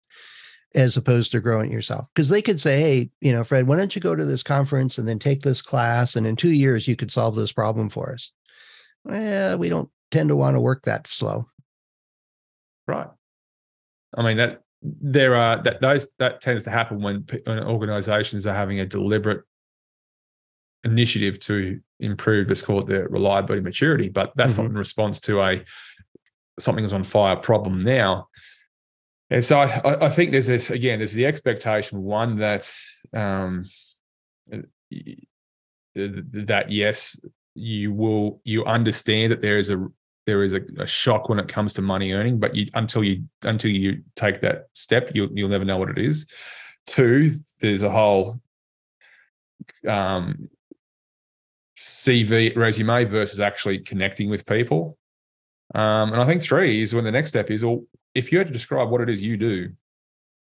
as 0.73 0.97
opposed 0.97 1.31
to 1.31 1.39
growing 1.39 1.71
yourself. 1.71 2.05
Because 2.13 2.29
they 2.29 2.41
could 2.41 2.59
say, 2.59 2.79
hey, 2.79 3.09
you 3.21 3.31
know, 3.31 3.43
Fred, 3.43 3.65
why 3.65 3.77
don't 3.77 3.95
you 3.95 4.01
go 4.01 4.15
to 4.15 4.25
this 4.25 4.43
conference 4.43 4.97
and 4.97 5.07
then 5.07 5.19
take 5.19 5.41
this 5.41 5.61
class? 5.61 6.15
And 6.15 6.27
in 6.27 6.35
two 6.35 6.51
years, 6.51 6.87
you 6.87 6.97
could 6.97 7.11
solve 7.11 7.35
this 7.35 7.53
problem 7.53 7.89
for 7.89 8.11
us. 8.11 8.31
Well, 9.05 9.57
we 9.57 9.69
don't 9.69 9.89
tend 10.11 10.29
to 10.29 10.35
want 10.35 10.55
to 10.55 10.61
work 10.61 10.83
that 10.83 11.07
slow. 11.07 11.47
Right. 12.87 13.07
I 14.15 14.23
mean, 14.23 14.37
that 14.37 14.61
there 14.81 15.35
are 15.35 15.61
that 15.63 15.81
those 15.81 16.13
that 16.19 16.41
tends 16.41 16.63
to 16.63 16.69
happen 16.69 17.01
when, 17.01 17.25
when 17.45 17.63
organizations 17.63 18.45
are 18.45 18.53
having 18.53 18.79
a 18.79 18.85
deliberate 18.85 19.43
initiative 20.83 21.39
to 21.39 21.79
improve, 21.99 22.47
let's 22.47 22.61
call 22.61 22.79
it 22.79 22.87
the 22.87 23.07
reliability 23.07 23.63
maturity, 23.63 24.09
but 24.09 24.31
that's 24.35 24.53
mm-hmm. 24.53 24.63
not 24.63 24.71
in 24.71 24.77
response 24.77 25.19
to 25.21 25.41
a 25.41 25.63
something's 26.59 26.93
on 26.93 27.03
fire 27.03 27.35
problem 27.35 27.83
now. 27.83 28.27
And 29.29 29.43
so 29.43 29.59
I, 29.59 30.05
I, 30.05 30.09
think 30.09 30.31
there's 30.31 30.47
this 30.47 30.69
again, 30.69 30.99
there's 30.99 31.13
the 31.13 31.25
expectation 31.25 32.03
one 32.03 32.37
that 32.37 32.71
um, 33.13 33.65
that 35.95 36.65
yes, 36.69 37.19
you 37.55 37.93
will 37.93 38.41
you 38.43 38.63
understand 38.65 39.31
that 39.31 39.41
there 39.41 39.57
is 39.57 39.71
a 39.71 39.87
there 40.25 40.43
is 40.43 40.53
a, 40.53 40.61
a, 40.79 40.87
shock 40.87 41.29
when 41.29 41.39
it 41.39 41.47
comes 41.47 41.73
to 41.73 41.81
money 41.81 42.11
earning, 42.11 42.39
but 42.39 42.55
you 42.55 42.65
until 42.73 43.03
you 43.03 43.23
until 43.43 43.71
you 43.71 44.01
take 44.15 44.41
that 44.41 44.67
step, 44.73 45.11
you'll 45.13 45.29
you'll 45.33 45.49
never 45.49 45.65
know 45.65 45.77
what 45.77 45.89
it 45.89 45.97
is. 45.97 46.27
Two, 46.85 47.31
there's 47.61 47.83
a 47.83 47.89
whole 47.89 48.39
um, 49.87 50.49
CV 51.77 52.55
resume 52.55 53.05
versus 53.05 53.39
actually 53.39 53.79
connecting 53.79 54.29
with 54.29 54.45
people. 54.45 54.97
Um, 55.73 56.13
and 56.13 56.21
I 56.21 56.25
think 56.25 56.41
three 56.41 56.81
is 56.81 56.93
when 56.93 57.03
the 57.03 57.11
next 57.11 57.29
step 57.29 57.49
is, 57.49 57.65
well, 57.65 57.83
if 58.13 58.31
you 58.31 58.37
had 58.37 58.47
to 58.47 58.53
describe 58.53 58.89
what 58.89 59.01
it 59.01 59.09
is 59.09 59.21
you 59.21 59.35
do 59.35 59.71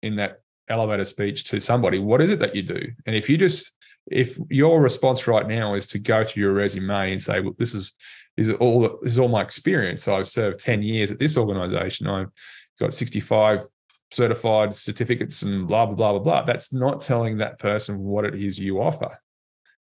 in 0.03 0.17
that 0.17 0.43
elevator 0.69 1.05
speech 1.05 1.45
to 1.45 1.61
somebody, 1.61 1.99
what 1.99 2.21
is 2.21 2.31
it 2.31 2.39
that 2.41 2.55
you 2.55 2.63
do? 2.63 2.81
And 3.05 3.17
if 3.17 3.29
you 3.29 3.37
just 3.37 3.75
if 4.11 4.39
your 4.49 4.81
response 4.81 5.27
right 5.27 5.47
now 5.47 5.75
is 5.75 5.87
to 5.89 5.99
go 5.99 6.25
through 6.25 6.43
your 6.43 6.53
resume 6.53 7.13
and 7.13 7.23
say, 7.23 7.41
well, 7.41 7.55
this 7.59 7.75
is 7.75 7.93
is 8.37 8.51
all 8.51 8.81
this 9.03 9.13
is 9.13 9.19
all 9.19 9.29
my 9.29 9.43
experience. 9.43 10.05
So 10.05 10.17
I've 10.17 10.27
served 10.27 10.61
10 10.61 10.83
years 10.83 11.11
at 11.11 11.19
this 11.19 11.37
organization. 11.37 12.07
I've 12.07 12.31
got 12.79 12.95
65 12.95 13.67
certified 14.11 14.75
certificates 14.75 15.43
and 15.43 15.67
blah, 15.67 15.87
blah, 15.87 15.95
blah, 15.95 16.13
blah, 16.13 16.21
blah. 16.21 16.43
That's 16.43 16.73
not 16.73 17.01
telling 17.01 17.39
that 17.39 17.59
person 17.59 17.99
what 17.99 18.25
it 18.25 18.35
is 18.35 18.59
you 18.59 18.81
offer. 18.81 19.19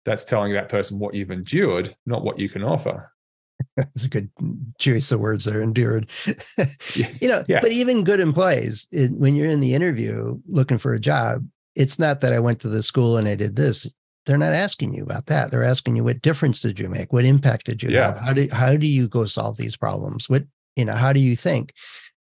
That's 0.05 0.23
telling 0.23 0.53
that 0.53 0.69
person 0.69 0.99
what 0.99 1.15
you've 1.15 1.31
endured, 1.31 1.95
not 2.05 2.23
what 2.23 2.39
you 2.39 2.47
can 2.47 2.63
offer. 2.63 3.11
That's 3.77 4.03
a 4.03 4.09
good 4.09 4.29
choice 4.77 5.11
of 5.11 5.19
words 5.19 5.45
there, 5.45 5.61
endured. 5.61 6.09
you 6.95 7.27
know, 7.27 7.43
yeah. 7.47 7.59
but 7.61 7.71
even 7.71 8.03
good 8.03 8.19
employees, 8.19 8.87
it, 8.91 9.11
when 9.11 9.35
you're 9.35 9.49
in 9.49 9.59
the 9.59 9.73
interview 9.73 10.39
looking 10.47 10.77
for 10.77 10.93
a 10.93 10.99
job, 10.99 11.45
it's 11.75 11.97
not 11.97 12.21
that 12.21 12.33
I 12.33 12.39
went 12.39 12.61
to 12.61 12.69
the 12.69 12.83
school 12.83 13.17
and 13.17 13.27
I 13.27 13.35
did 13.35 13.55
this 13.55 13.93
they're 14.25 14.37
not 14.37 14.53
asking 14.53 14.93
you 14.93 15.03
about 15.03 15.27
that. 15.27 15.51
They're 15.51 15.63
asking 15.63 15.95
you 15.95 16.03
what 16.03 16.21
difference 16.21 16.61
did 16.61 16.79
you 16.79 16.89
make? 16.89 17.13
What 17.13 17.25
impact 17.25 17.65
did 17.65 17.83
you 17.83 17.89
yeah. 17.89 18.13
have? 18.13 18.17
How 18.17 18.33
do 18.33 18.47
how 18.51 18.77
do 18.77 18.87
you 18.87 19.07
go 19.07 19.25
solve 19.25 19.57
these 19.57 19.77
problems? 19.77 20.29
What 20.29 20.43
you 20.75 20.85
know, 20.85 20.95
how 20.95 21.13
do 21.13 21.19
you 21.19 21.35
think? 21.35 21.73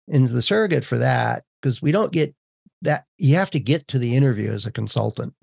And 0.08 0.28
the 0.28 0.42
surrogate 0.42 0.84
for 0.84 0.98
that, 0.98 1.44
because 1.62 1.82
we 1.82 1.92
don't 1.92 2.12
get 2.12 2.36
that 2.82 3.06
you 3.18 3.36
have 3.36 3.52
to 3.52 3.60
get 3.60 3.88
to 3.90 4.00
the 4.00 4.16
interview 4.16 4.52
as 4.52 4.66
a 4.66 4.72
consultant 4.72 5.34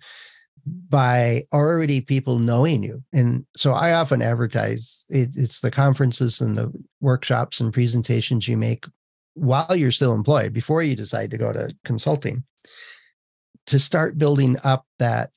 by 0.66 1.42
already 1.52 2.00
people 2.00 2.38
knowing 2.38 2.82
you. 2.82 3.02
And 3.12 3.46
so 3.56 3.72
I 3.72 3.94
often 3.94 4.20
advertise 4.20 5.06
it, 5.08 5.30
it's 5.34 5.60
the 5.60 5.70
conferences 5.70 6.40
and 6.40 6.54
the 6.54 6.70
workshops 7.00 7.60
and 7.60 7.72
presentations 7.72 8.46
you 8.46 8.58
make 8.58 8.84
while 9.34 9.74
you're 9.74 9.90
still 9.90 10.14
employed 10.14 10.52
before 10.52 10.82
you 10.82 10.94
decide 10.94 11.30
to 11.30 11.38
go 11.38 11.52
to 11.52 11.74
consulting 11.84 12.44
to 13.66 13.78
start 13.78 14.18
building 14.18 14.56
up 14.64 14.84
that 14.98 15.30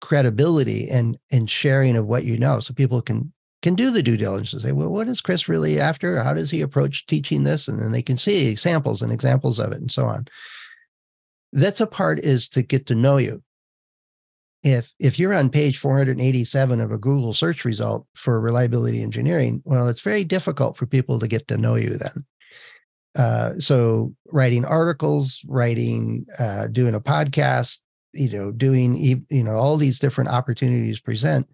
credibility 0.00 0.88
and 0.88 1.18
and 1.30 1.50
sharing 1.50 1.96
of 1.96 2.06
what 2.06 2.24
you 2.24 2.38
know 2.38 2.60
so 2.60 2.72
people 2.74 3.02
can 3.02 3.32
can 3.62 3.74
do 3.74 3.90
the 3.90 4.02
due 4.02 4.16
diligence 4.16 4.52
and 4.52 4.62
say 4.62 4.72
well 4.72 4.88
what 4.88 5.08
is 5.08 5.20
chris 5.20 5.48
really 5.48 5.80
after? 5.80 6.22
How 6.22 6.34
does 6.34 6.50
he 6.50 6.60
approach 6.60 7.06
teaching 7.06 7.44
this? 7.44 7.68
And 7.68 7.80
then 7.80 7.92
they 7.92 8.02
can 8.02 8.16
see 8.16 8.46
examples 8.46 9.02
and 9.02 9.12
examples 9.12 9.58
of 9.58 9.72
it 9.72 9.80
and 9.80 9.90
so 9.90 10.04
on. 10.04 10.26
That's 11.52 11.80
a 11.80 11.86
part 11.86 12.18
is 12.20 12.48
to 12.50 12.62
get 12.62 12.86
to 12.86 12.94
know 12.94 13.16
you. 13.16 13.42
If 14.62 14.92
if 14.98 15.18
you're 15.18 15.34
on 15.34 15.50
page 15.50 15.78
487 15.78 16.80
of 16.80 16.92
a 16.92 16.98
google 16.98 17.32
search 17.32 17.64
result 17.64 18.06
for 18.14 18.40
reliability 18.40 19.02
engineering 19.02 19.62
well 19.64 19.88
it's 19.88 20.00
very 20.00 20.24
difficult 20.24 20.76
for 20.76 20.86
people 20.86 21.18
to 21.18 21.28
get 21.28 21.48
to 21.48 21.56
know 21.56 21.74
you 21.74 21.90
then. 21.90 22.24
Uh, 23.16 23.58
so 23.58 24.14
writing 24.30 24.64
articles 24.64 25.44
writing 25.48 26.26
uh, 26.38 26.66
doing 26.68 26.94
a 26.94 27.00
podcast 27.00 27.80
you 28.12 28.30
know 28.30 28.50
doing 28.50 28.96
you 28.96 29.42
know 29.42 29.56
all 29.56 29.76
these 29.76 29.98
different 29.98 30.30
opportunities 30.30 31.00
present 31.00 31.46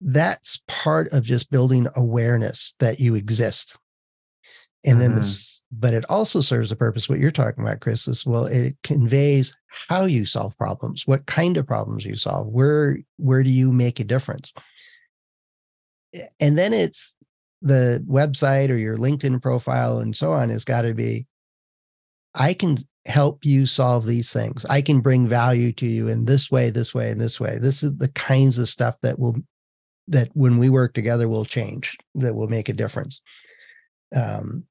that's 0.00 0.60
part 0.66 1.08
of 1.12 1.24
just 1.24 1.50
building 1.50 1.86
awareness 1.96 2.74
that 2.78 3.00
you 3.00 3.14
exist 3.14 3.78
and 4.84 4.94
mm-hmm. 4.94 5.00
then 5.00 5.14
this 5.16 5.62
but 5.72 5.94
it 5.94 6.04
also 6.08 6.40
serves 6.40 6.70
the 6.70 6.76
purpose 6.76 7.08
what 7.08 7.18
you're 7.18 7.30
talking 7.30 7.62
about 7.62 7.80
chris 7.80 8.08
is 8.08 8.26
well 8.26 8.46
it 8.46 8.76
conveys 8.82 9.56
how 9.88 10.04
you 10.04 10.26
solve 10.26 10.56
problems 10.58 11.06
what 11.06 11.26
kind 11.26 11.56
of 11.56 11.66
problems 11.66 12.04
you 12.04 12.14
solve 12.14 12.46
where 12.48 12.98
where 13.16 13.42
do 13.42 13.50
you 13.50 13.72
make 13.72 14.00
a 14.00 14.04
difference 14.04 14.52
and 16.40 16.58
then 16.58 16.72
it's 16.72 17.14
the 17.62 18.04
website 18.08 18.70
or 18.70 18.76
your 18.76 18.96
linkedin 18.96 19.40
profile 19.40 19.98
and 19.98 20.16
so 20.16 20.32
on 20.32 20.48
has 20.48 20.64
got 20.64 20.82
to 20.82 20.94
be 20.94 21.26
i 22.34 22.52
can 22.54 22.76
help 23.06 23.44
you 23.44 23.66
solve 23.66 24.06
these 24.06 24.32
things. 24.32 24.64
I 24.66 24.82
can 24.82 25.00
bring 25.00 25.26
value 25.26 25.72
to 25.72 25.86
you 25.86 26.08
in 26.08 26.24
this 26.24 26.50
way, 26.50 26.70
this 26.70 26.94
way, 26.94 27.10
and 27.10 27.20
this 27.20 27.40
way. 27.40 27.58
This 27.58 27.82
is 27.82 27.96
the 27.96 28.08
kinds 28.08 28.58
of 28.58 28.68
stuff 28.68 28.96
that 29.02 29.18
will 29.18 29.36
that 30.08 30.28
when 30.34 30.58
we 30.58 30.68
work 30.68 30.92
together 30.92 31.28
will 31.28 31.44
change, 31.44 31.96
that 32.16 32.34
will 32.34 32.48
make 32.48 32.68
a 32.68 32.72
difference. 32.74 33.22
Um, 34.14 34.64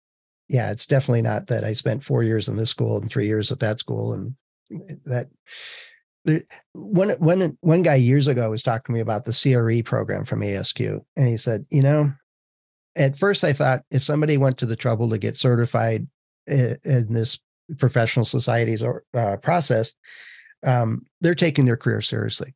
yeah, 0.49 0.69
it's 0.69 0.85
definitely 0.85 1.21
not 1.21 1.47
that 1.47 1.63
I 1.63 1.73
spent 1.73 2.03
four 2.03 2.23
years 2.23 2.49
in 2.49 2.57
this 2.57 2.69
school 2.69 2.97
and 2.97 3.09
three 3.09 3.27
years 3.27 3.51
at 3.51 3.59
that 3.59 3.79
school, 3.79 4.13
and 4.13 4.35
that. 5.05 5.27
one 6.73 7.11
one 7.11 7.57
one 7.61 7.81
guy 7.81 7.95
years 7.95 8.27
ago 8.27 8.49
was 8.49 8.63
talking 8.63 8.93
to 8.93 8.97
me 8.97 8.99
about 8.99 9.25
the 9.25 9.31
CRE 9.31 9.81
program 9.87 10.25
from 10.25 10.41
ASQ, 10.41 10.99
and 11.15 11.27
he 11.27 11.37
said, 11.37 11.65
you 11.69 11.81
know, 11.81 12.11
at 12.95 13.15
first 13.15 13.43
I 13.43 13.53
thought 13.53 13.83
if 13.91 14.03
somebody 14.03 14.37
went 14.37 14.57
to 14.59 14.65
the 14.65 14.75
trouble 14.75 15.09
to 15.09 15.17
get 15.17 15.37
certified 15.37 16.07
eh, 16.47 16.75
in 16.83 17.13
this 17.13 17.39
professional 17.77 18.25
societies 18.25 18.81
or 18.81 19.03
uh, 19.13 19.37
process, 19.37 19.93
um, 20.65 21.05
they're 21.21 21.35
taking 21.35 21.65
their 21.65 21.77
career 21.77 22.01
seriously. 22.01 22.55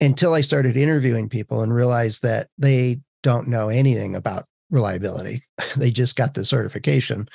Until 0.00 0.34
I 0.34 0.42
started 0.42 0.76
interviewing 0.76 1.28
people 1.28 1.62
and 1.62 1.74
realized 1.74 2.22
that 2.22 2.48
they 2.58 3.00
don't 3.22 3.48
know 3.48 3.68
anything 3.68 4.14
about 4.14 4.44
reliability, 4.70 5.42
they 5.76 5.90
just 5.90 6.16
got 6.16 6.34
the 6.34 6.44
certification 6.44 7.28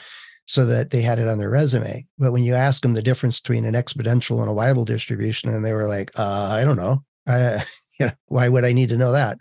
so 0.45 0.65
that 0.65 0.91
they 0.91 1.01
had 1.01 1.17
it 1.17 1.27
on 1.27 1.37
their 1.37 1.49
resume. 1.49 2.05
But 2.17 2.31
when 2.31 2.43
you 2.43 2.53
ask 2.53 2.81
them 2.81 2.93
the 2.93 3.01
difference 3.01 3.39
between 3.39 3.65
an 3.65 3.73
exponential 3.73 4.41
and 4.41 4.49
a 4.49 4.53
Weibull 4.53 4.85
distribution, 4.85 5.53
and 5.53 5.63
they 5.63 5.73
were 5.73 5.87
like, 5.87 6.11
uh, 6.17 6.49
"I 6.51 6.63
don't 6.63 6.77
know. 6.77 7.03
I, 7.27 7.63
you 7.99 8.07
know, 8.07 8.11
why 8.27 8.49
would 8.49 8.65
I 8.65 8.73
need 8.73 8.89
to 8.89 8.97
know 8.97 9.13
that?" 9.13 9.39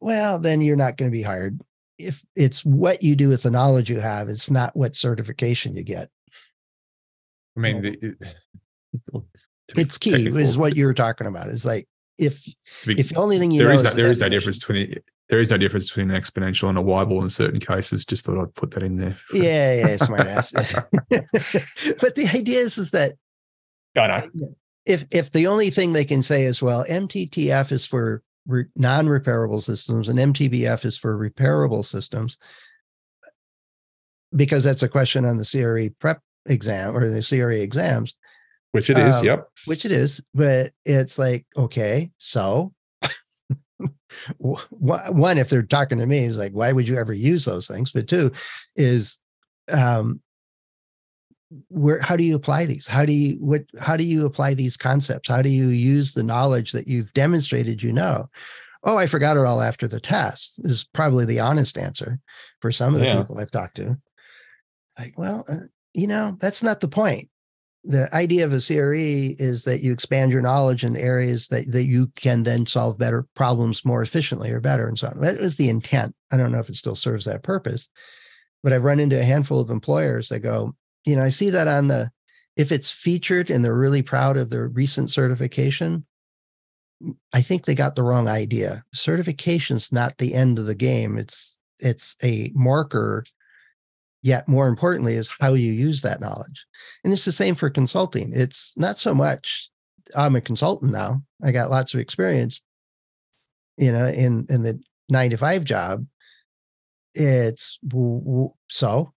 Well, 0.00 0.38
then 0.38 0.60
you're 0.60 0.76
not 0.76 0.96
going 0.96 1.10
to 1.10 1.16
be 1.16 1.22
hired 1.22 1.60
if 1.98 2.24
it's 2.34 2.64
what 2.64 3.02
you 3.02 3.14
do 3.14 3.28
with 3.28 3.42
the 3.42 3.50
knowledge 3.50 3.88
you 3.88 4.00
have, 4.00 4.28
it's 4.28 4.50
not 4.50 4.76
what 4.76 4.96
certification 4.96 5.74
you 5.74 5.82
get. 5.82 6.10
I 7.56 7.60
mean, 7.60 7.82
the, 7.82 7.98
it, 8.00 8.34
it's 9.76 9.98
key 9.98 10.26
is 10.26 10.56
what 10.58 10.76
you 10.76 10.86
were 10.86 10.94
talking 10.94 11.26
about. 11.26 11.48
Is 11.48 11.64
like 11.64 11.88
if 12.18 12.44
be, 12.86 12.98
if 12.98 13.10
the 13.10 13.16
only 13.16 13.38
thing 13.38 13.50
you 13.50 13.62
there 13.62 13.72
is 13.72 13.82
that, 13.82 13.94
there 13.94 14.10
is 14.10 14.18
that 14.18 14.30
difference 14.30 14.58
between 14.58 14.96
there 15.28 15.38
is 15.38 15.50
no 15.50 15.56
difference 15.56 15.88
between 15.88 16.10
an 16.10 16.20
exponential 16.20 16.68
and 16.68 16.78
a 16.78 16.82
Weibull 16.82 17.22
in 17.22 17.28
certain 17.28 17.60
cases. 17.60 18.04
Just 18.04 18.24
thought 18.24 18.40
I'd 18.40 18.54
put 18.54 18.72
that 18.72 18.82
in 18.82 18.96
there. 18.96 19.16
Yeah, 19.32 19.74
yeah, 19.74 19.96
smart 19.96 20.26
ass. 20.26 20.52
but 21.10 22.14
the 22.14 22.30
idea 22.34 22.60
is, 22.60 22.78
is 22.78 22.90
that 22.90 23.14
I 23.96 24.28
know. 24.34 24.54
if 24.84 25.04
if 25.10 25.30
the 25.32 25.46
only 25.46 25.70
thing 25.70 25.92
they 25.92 26.04
can 26.04 26.22
say 26.22 26.44
is, 26.44 26.62
well, 26.62 26.84
MTTF 26.84 27.72
is 27.72 27.86
for 27.86 28.22
re- 28.46 28.66
non-repairable 28.76 29.62
systems 29.62 30.08
and 30.08 30.18
MTBF 30.18 30.84
is 30.84 30.98
for 30.98 31.16
repairable 31.16 31.84
systems, 31.84 32.36
because 34.34 34.64
that's 34.64 34.82
a 34.82 34.88
question 34.88 35.24
on 35.24 35.38
the 35.38 35.44
CRE 35.50 35.94
prep 35.98 36.20
exam 36.46 36.96
or 36.96 37.08
the 37.08 37.22
CRE 37.22 37.50
exams, 37.52 38.14
Which 38.72 38.90
it 38.90 38.98
is. 38.98 39.16
Um, 39.16 39.24
yep. 39.24 39.48
which 39.66 39.84
it 39.84 39.92
is, 39.92 40.20
but 40.34 40.72
it's 40.84 41.18
like, 41.18 41.46
okay, 41.56 42.10
so 42.18 42.72
one, 44.38 45.38
if 45.38 45.48
they're 45.48 45.62
talking 45.62 45.98
to 45.98 46.06
me, 46.06 46.24
is 46.24 46.38
like, 46.38 46.52
why 46.52 46.72
would 46.72 46.86
you 46.88 46.96
ever 46.96 47.12
use 47.12 47.44
those 47.44 47.66
things? 47.66 47.92
But 47.92 48.08
two, 48.08 48.32
is 48.76 49.18
um, 49.70 50.20
where 51.68 52.00
how 52.00 52.16
do 52.16 52.24
you 52.24 52.34
apply 52.36 52.66
these? 52.66 52.86
How 52.86 53.04
do 53.04 53.12
you 53.12 53.36
what 53.44 53.62
how 53.78 53.96
do 53.96 54.04
you 54.04 54.26
apply 54.26 54.54
these 54.54 54.76
concepts? 54.76 55.28
How 55.28 55.42
do 55.42 55.48
you 55.48 55.68
use 55.68 56.12
the 56.12 56.22
knowledge 56.22 56.72
that 56.72 56.88
you've 56.88 57.12
demonstrated 57.12 57.82
you 57.82 57.92
know? 57.92 58.26
Oh, 58.84 58.98
I 58.98 59.06
forgot 59.06 59.36
it 59.36 59.44
all 59.44 59.62
after 59.62 59.88
the 59.88 60.00
test 60.00 60.60
is 60.64 60.84
probably 60.92 61.24
the 61.24 61.40
honest 61.40 61.78
answer 61.78 62.18
for 62.60 62.70
some 62.70 62.94
of 62.94 63.00
the 63.00 63.06
Yeah. 63.06 63.20
people 63.20 63.38
I've 63.38 63.50
talked 63.50 63.76
to. 63.76 63.96
Like, 64.98 65.18
well, 65.18 65.44
uh, 65.48 65.66
you 65.94 66.06
know, 66.06 66.36
that's 66.40 66.62
not 66.62 66.80
the 66.80 66.88
point. 66.88 67.28
The 67.84 68.12
idea 68.14 68.44
of 68.44 68.52
a 68.52 68.60
CRE 68.60 69.36
is 69.38 69.64
that 69.64 69.82
you 69.82 69.92
expand 69.92 70.32
your 70.32 70.40
knowledge 70.40 70.84
in 70.84 70.96
areas 70.96 71.48
that, 71.48 71.70
that 71.70 71.84
you 71.84 72.08
can 72.16 72.42
then 72.42 72.64
solve 72.66 72.98
better 72.98 73.26
problems 73.34 73.84
more 73.84 74.02
efficiently 74.02 74.50
or 74.50 74.60
better 74.60 74.88
and 74.88 74.98
so 74.98 75.08
on. 75.08 75.20
That 75.20 75.40
was 75.40 75.56
the 75.56 75.68
intent. 75.68 76.14
I 76.32 76.38
don't 76.38 76.50
know 76.50 76.60
if 76.60 76.70
it 76.70 76.76
still 76.76 76.94
serves 76.94 77.26
that 77.26 77.42
purpose, 77.42 77.88
but 78.62 78.72
I've 78.72 78.84
run 78.84 79.00
into 79.00 79.20
a 79.20 79.24
handful 79.24 79.60
of 79.60 79.70
employers 79.70 80.30
that 80.30 80.40
go, 80.40 80.74
you 81.04 81.14
know, 81.14 81.22
I 81.22 81.28
see 81.28 81.50
that 81.50 81.68
on 81.68 81.88
the, 81.88 82.10
if 82.56 82.72
it's 82.72 82.90
featured 82.90 83.50
and 83.50 83.62
they're 83.62 83.74
really 83.74 84.02
proud 84.02 84.38
of 84.38 84.48
their 84.48 84.68
recent 84.68 85.10
certification, 85.10 86.06
I 87.32 87.42
think 87.42 87.64
they 87.64 87.74
got 87.74 87.96
the 87.96 88.02
wrong 88.02 88.28
idea. 88.28 88.84
Certification's 88.94 89.92
not 89.92 90.16
the 90.18 90.34
end 90.34 90.58
of 90.58 90.66
the 90.66 90.74
game. 90.74 91.18
It's 91.18 91.58
it's 91.80 92.16
a 92.22 92.50
marker. 92.54 93.24
Yet 94.24 94.48
more 94.48 94.68
importantly 94.68 95.16
is 95.16 95.30
how 95.38 95.52
you 95.52 95.70
use 95.70 96.00
that 96.00 96.22
knowledge. 96.22 96.64
And 97.04 97.12
it's 97.12 97.26
the 97.26 97.30
same 97.30 97.54
for 97.54 97.68
consulting. 97.68 98.32
It's 98.34 98.72
not 98.74 98.98
so 98.98 99.14
much 99.14 99.68
I'm 100.16 100.34
a 100.34 100.40
consultant 100.40 100.92
now. 100.92 101.22
I 101.42 101.52
got 101.52 101.70
lots 101.70 101.92
of 101.92 102.00
experience, 102.00 102.62
you 103.76 103.92
know, 103.92 104.06
in 104.06 104.46
in 104.48 104.62
the 104.62 104.80
nine 105.10 105.28
to 105.28 105.36
five 105.36 105.64
job. 105.64 106.06
It's 107.12 107.78
so 108.70 109.12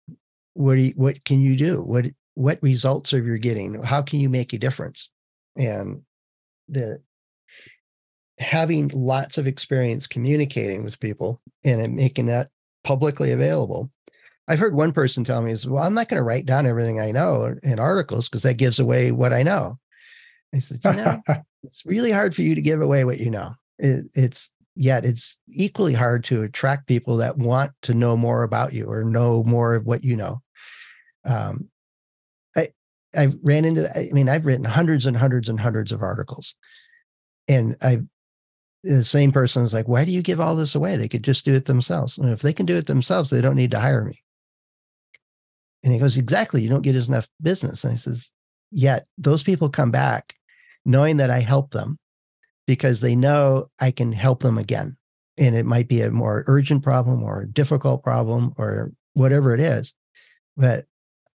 what 0.53 0.75
do 0.75 0.81
you, 0.81 0.93
what 0.97 1.23
can 1.23 1.39
you 1.39 1.55
do? 1.55 1.83
What 1.83 2.07
what 2.33 2.61
results 2.61 3.13
are 3.13 3.23
you 3.23 3.37
getting? 3.37 3.81
How 3.83 4.01
can 4.01 4.19
you 4.19 4.27
make 4.27 4.51
a 4.51 4.57
difference? 4.57 5.09
And 5.55 6.01
the 6.67 7.01
having 8.39 8.89
lots 8.93 9.37
of 9.37 9.47
experience 9.47 10.05
communicating 10.05 10.83
with 10.83 10.99
people 10.99 11.39
and 11.63 11.95
making 11.95 12.25
that 12.25 12.49
publicly 12.83 13.31
available. 13.31 13.89
I've 14.47 14.59
heard 14.59 14.73
one 14.73 14.93
person 14.93 15.23
tell 15.23 15.41
me 15.41 15.51
is, 15.51 15.67
well, 15.67 15.83
I'm 15.83 15.93
not 15.93 16.07
going 16.07 16.19
to 16.19 16.23
write 16.23 16.45
down 16.45 16.65
everything 16.65 16.99
I 16.99 17.11
know 17.11 17.55
in 17.63 17.79
articles 17.79 18.29
because 18.29 18.43
that 18.43 18.57
gives 18.57 18.79
away 18.79 19.11
what 19.11 19.33
I 19.33 19.43
know. 19.43 19.77
I 20.55 20.59
said, 20.59 20.79
you 20.85 21.03
know, 21.03 21.21
it's 21.63 21.85
really 21.85 22.11
hard 22.11 22.33
for 22.33 22.41
you 22.41 22.55
to 22.55 22.61
give 22.61 22.81
away 22.81 23.03
what 23.03 23.19
you 23.19 23.29
know. 23.29 23.53
It, 23.77 24.05
it's 24.15 24.51
yet 24.75 25.05
it's 25.05 25.39
equally 25.49 25.93
hard 25.93 26.23
to 26.25 26.43
attract 26.43 26.87
people 26.87 27.17
that 27.17 27.37
want 27.37 27.71
to 27.81 27.93
know 27.93 28.15
more 28.15 28.43
about 28.43 28.73
you 28.73 28.85
or 28.85 29.03
know 29.03 29.43
more 29.43 29.75
of 29.75 29.85
what 29.85 30.03
you 30.03 30.15
know. 30.15 30.41
Um, 31.25 31.69
I 32.55 32.69
I 33.15 33.33
ran 33.41 33.65
into. 33.65 33.89
I 33.97 34.09
mean, 34.13 34.29
I've 34.29 34.45
written 34.45 34.65
hundreds 34.65 35.05
and 35.05 35.17
hundreds 35.17 35.49
and 35.49 35.59
hundreds 35.59 35.91
of 35.91 36.01
articles, 36.01 36.55
and 37.49 37.75
I 37.81 37.99
the 38.83 39.03
same 39.03 39.31
person 39.31 39.63
is 39.63 39.73
like, 39.73 39.87
why 39.87 40.05
do 40.05 40.13
you 40.13 40.21
give 40.21 40.39
all 40.39 40.55
this 40.55 40.75
away? 40.75 40.95
They 40.95 41.09
could 41.09 41.23
just 41.23 41.43
do 41.43 41.53
it 41.53 41.65
themselves. 41.65 42.17
And 42.17 42.29
if 42.29 42.41
they 42.41 42.53
can 42.53 42.65
do 42.65 42.77
it 42.77 42.87
themselves, 42.87 43.29
they 43.29 43.41
don't 43.41 43.55
need 43.55 43.71
to 43.71 43.79
hire 43.79 44.05
me. 44.05 44.23
And 45.83 45.93
he 45.93 45.99
goes, 45.99 46.17
exactly. 46.17 46.61
You 46.61 46.69
don't 46.69 46.81
get 46.81 46.95
as 46.95 47.07
enough 47.07 47.27
business. 47.41 47.83
And 47.83 47.93
I 47.93 47.97
says, 47.97 48.31
yet 48.71 49.07
those 49.17 49.43
people 49.43 49.69
come 49.69 49.91
back 49.91 50.33
knowing 50.85 51.17
that 51.17 51.29
I 51.29 51.39
help 51.39 51.71
them 51.71 51.97
because 52.65 53.01
they 53.01 53.15
know 53.15 53.67
I 53.79 53.91
can 53.91 54.11
help 54.11 54.41
them 54.41 54.57
again. 54.57 54.97
And 55.37 55.55
it 55.55 55.65
might 55.65 55.87
be 55.87 56.01
a 56.01 56.11
more 56.11 56.43
urgent 56.47 56.83
problem 56.83 57.23
or 57.23 57.41
a 57.41 57.47
difficult 57.47 58.03
problem 58.03 58.53
or 58.57 58.91
whatever 59.13 59.53
it 59.53 59.59
is. 59.59 59.93
But 60.55 60.85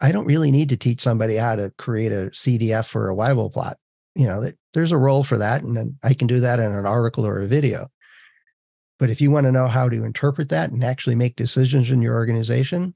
I 0.01 0.11
don't 0.11 0.27
really 0.27 0.51
need 0.51 0.69
to 0.71 0.77
teach 0.77 1.01
somebody 1.01 1.37
how 1.37 1.55
to 1.55 1.73
create 1.79 2.11
a 2.13 2.31
CDF 2.33 2.95
or 2.97 3.11
a 3.11 3.15
Weibull 3.15 3.53
plot. 3.53 3.79
You 4.15 4.27
know, 4.27 4.51
there's 4.75 4.93
a 4.93 4.99
role 4.99 5.23
for 5.23 5.39
that. 5.39 5.63
And 5.63 5.95
I 6.03 6.15
can 6.15 6.27
do 6.27 6.41
that 6.41 6.59
in 6.59 6.73
an 6.73 6.87
article 6.87 7.25
or 7.25 7.41
a 7.41 7.47
video. 7.47 7.89
But 8.99 9.11
if 9.11 9.21
you 9.21 9.31
want 9.31 9.45
to 9.45 9.53
know 9.53 9.69
how 9.69 9.89
to 9.89 10.05
interpret 10.05 10.49
that 10.51 10.71
and 10.71 10.85
actually 10.85 11.15
make 11.15 11.37
decisions 11.37 11.91
in 11.91 12.03
your 12.03 12.15
organization, 12.15 12.95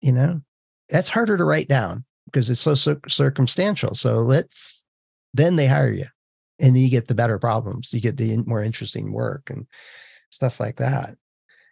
you 0.00 0.12
know, 0.12 0.40
that's 0.88 1.08
harder 1.08 1.36
to 1.36 1.44
write 1.44 1.68
down 1.68 2.04
because 2.26 2.50
it's 2.50 2.60
so 2.60 2.74
cir- 2.74 3.00
circumstantial. 3.08 3.94
So 3.94 4.16
let's, 4.16 4.86
then 5.34 5.56
they 5.56 5.66
hire 5.66 5.92
you 5.92 6.06
and 6.58 6.74
then 6.74 6.82
you 6.82 6.90
get 6.90 7.08
the 7.08 7.14
better 7.14 7.38
problems. 7.38 7.92
You 7.92 8.00
get 8.00 8.16
the 8.16 8.36
more 8.38 8.62
interesting 8.62 9.12
work 9.12 9.50
and 9.50 9.66
stuff 10.30 10.60
like 10.60 10.76
that. 10.76 11.16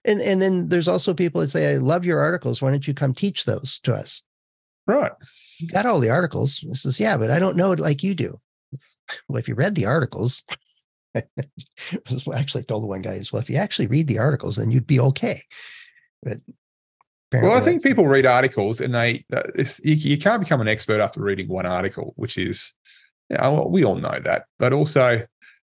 And, 0.04 0.20
and 0.20 0.40
then 0.40 0.68
there's 0.68 0.88
also 0.88 1.14
people 1.14 1.40
that 1.40 1.48
say, 1.48 1.72
I 1.72 1.76
love 1.78 2.06
your 2.06 2.20
articles. 2.20 2.62
Why 2.62 2.70
don't 2.70 2.86
you 2.86 2.94
come 2.94 3.12
teach 3.12 3.44
those 3.44 3.80
to 3.80 3.94
us? 3.94 4.22
Right. 4.86 5.12
You 5.58 5.68
got 5.68 5.86
all 5.86 5.98
the 5.98 6.10
articles. 6.10 6.64
this 6.68 6.86
is 6.86 7.00
Yeah, 7.00 7.16
but 7.16 7.30
I 7.30 7.38
don't 7.38 7.56
know 7.56 7.72
it 7.72 7.80
like 7.80 8.02
you 8.02 8.14
do. 8.14 8.40
Well, 9.28 9.38
if 9.38 9.48
you 9.48 9.54
read 9.54 9.74
the 9.74 9.86
articles, 9.86 10.44
I 11.16 11.22
actually 12.34 12.64
told 12.64 12.82
the 12.82 12.88
one 12.88 13.02
guy 13.02 13.14
is, 13.14 13.32
well, 13.32 13.40
if 13.40 13.48
you 13.48 13.56
actually 13.56 13.86
read 13.86 14.06
the 14.06 14.18
articles, 14.18 14.56
then 14.56 14.70
you'd 14.70 14.86
be 14.86 15.00
okay. 15.00 15.42
But 16.22 16.38
Well, 17.32 17.52
I 17.52 17.60
think 17.60 17.82
people 17.82 18.06
read 18.06 18.24
articles 18.24 18.80
and 18.80 18.94
they, 18.94 19.24
uh, 19.32 19.42
you, 19.56 19.94
you 19.94 20.18
can't 20.18 20.40
become 20.40 20.60
an 20.60 20.68
expert 20.68 21.00
after 21.00 21.20
reading 21.20 21.48
one 21.48 21.66
article, 21.66 22.12
which 22.16 22.38
is, 22.38 22.72
yeah, 23.28 23.48
well, 23.48 23.68
we 23.68 23.84
all 23.84 23.96
know 23.96 24.18
that. 24.20 24.44
But 24.58 24.72
also, 24.72 25.22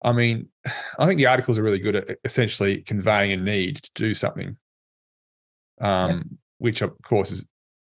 I 0.05 0.12
mean, 0.12 0.49
I 0.99 1.07
think 1.07 1.19
the 1.19 1.27
articles 1.27 1.59
are 1.59 1.62
really 1.62 1.79
good 1.79 1.97
at 1.97 2.19
essentially 2.25 2.83
conveying 2.83 3.33
a 3.33 3.37
need 3.37 3.77
to 3.83 3.90
do 3.95 4.14
something, 4.14 4.57
um, 5.81 6.38
which 6.59 6.83
of 6.83 6.95
course 7.03 7.33
is 7.33 7.47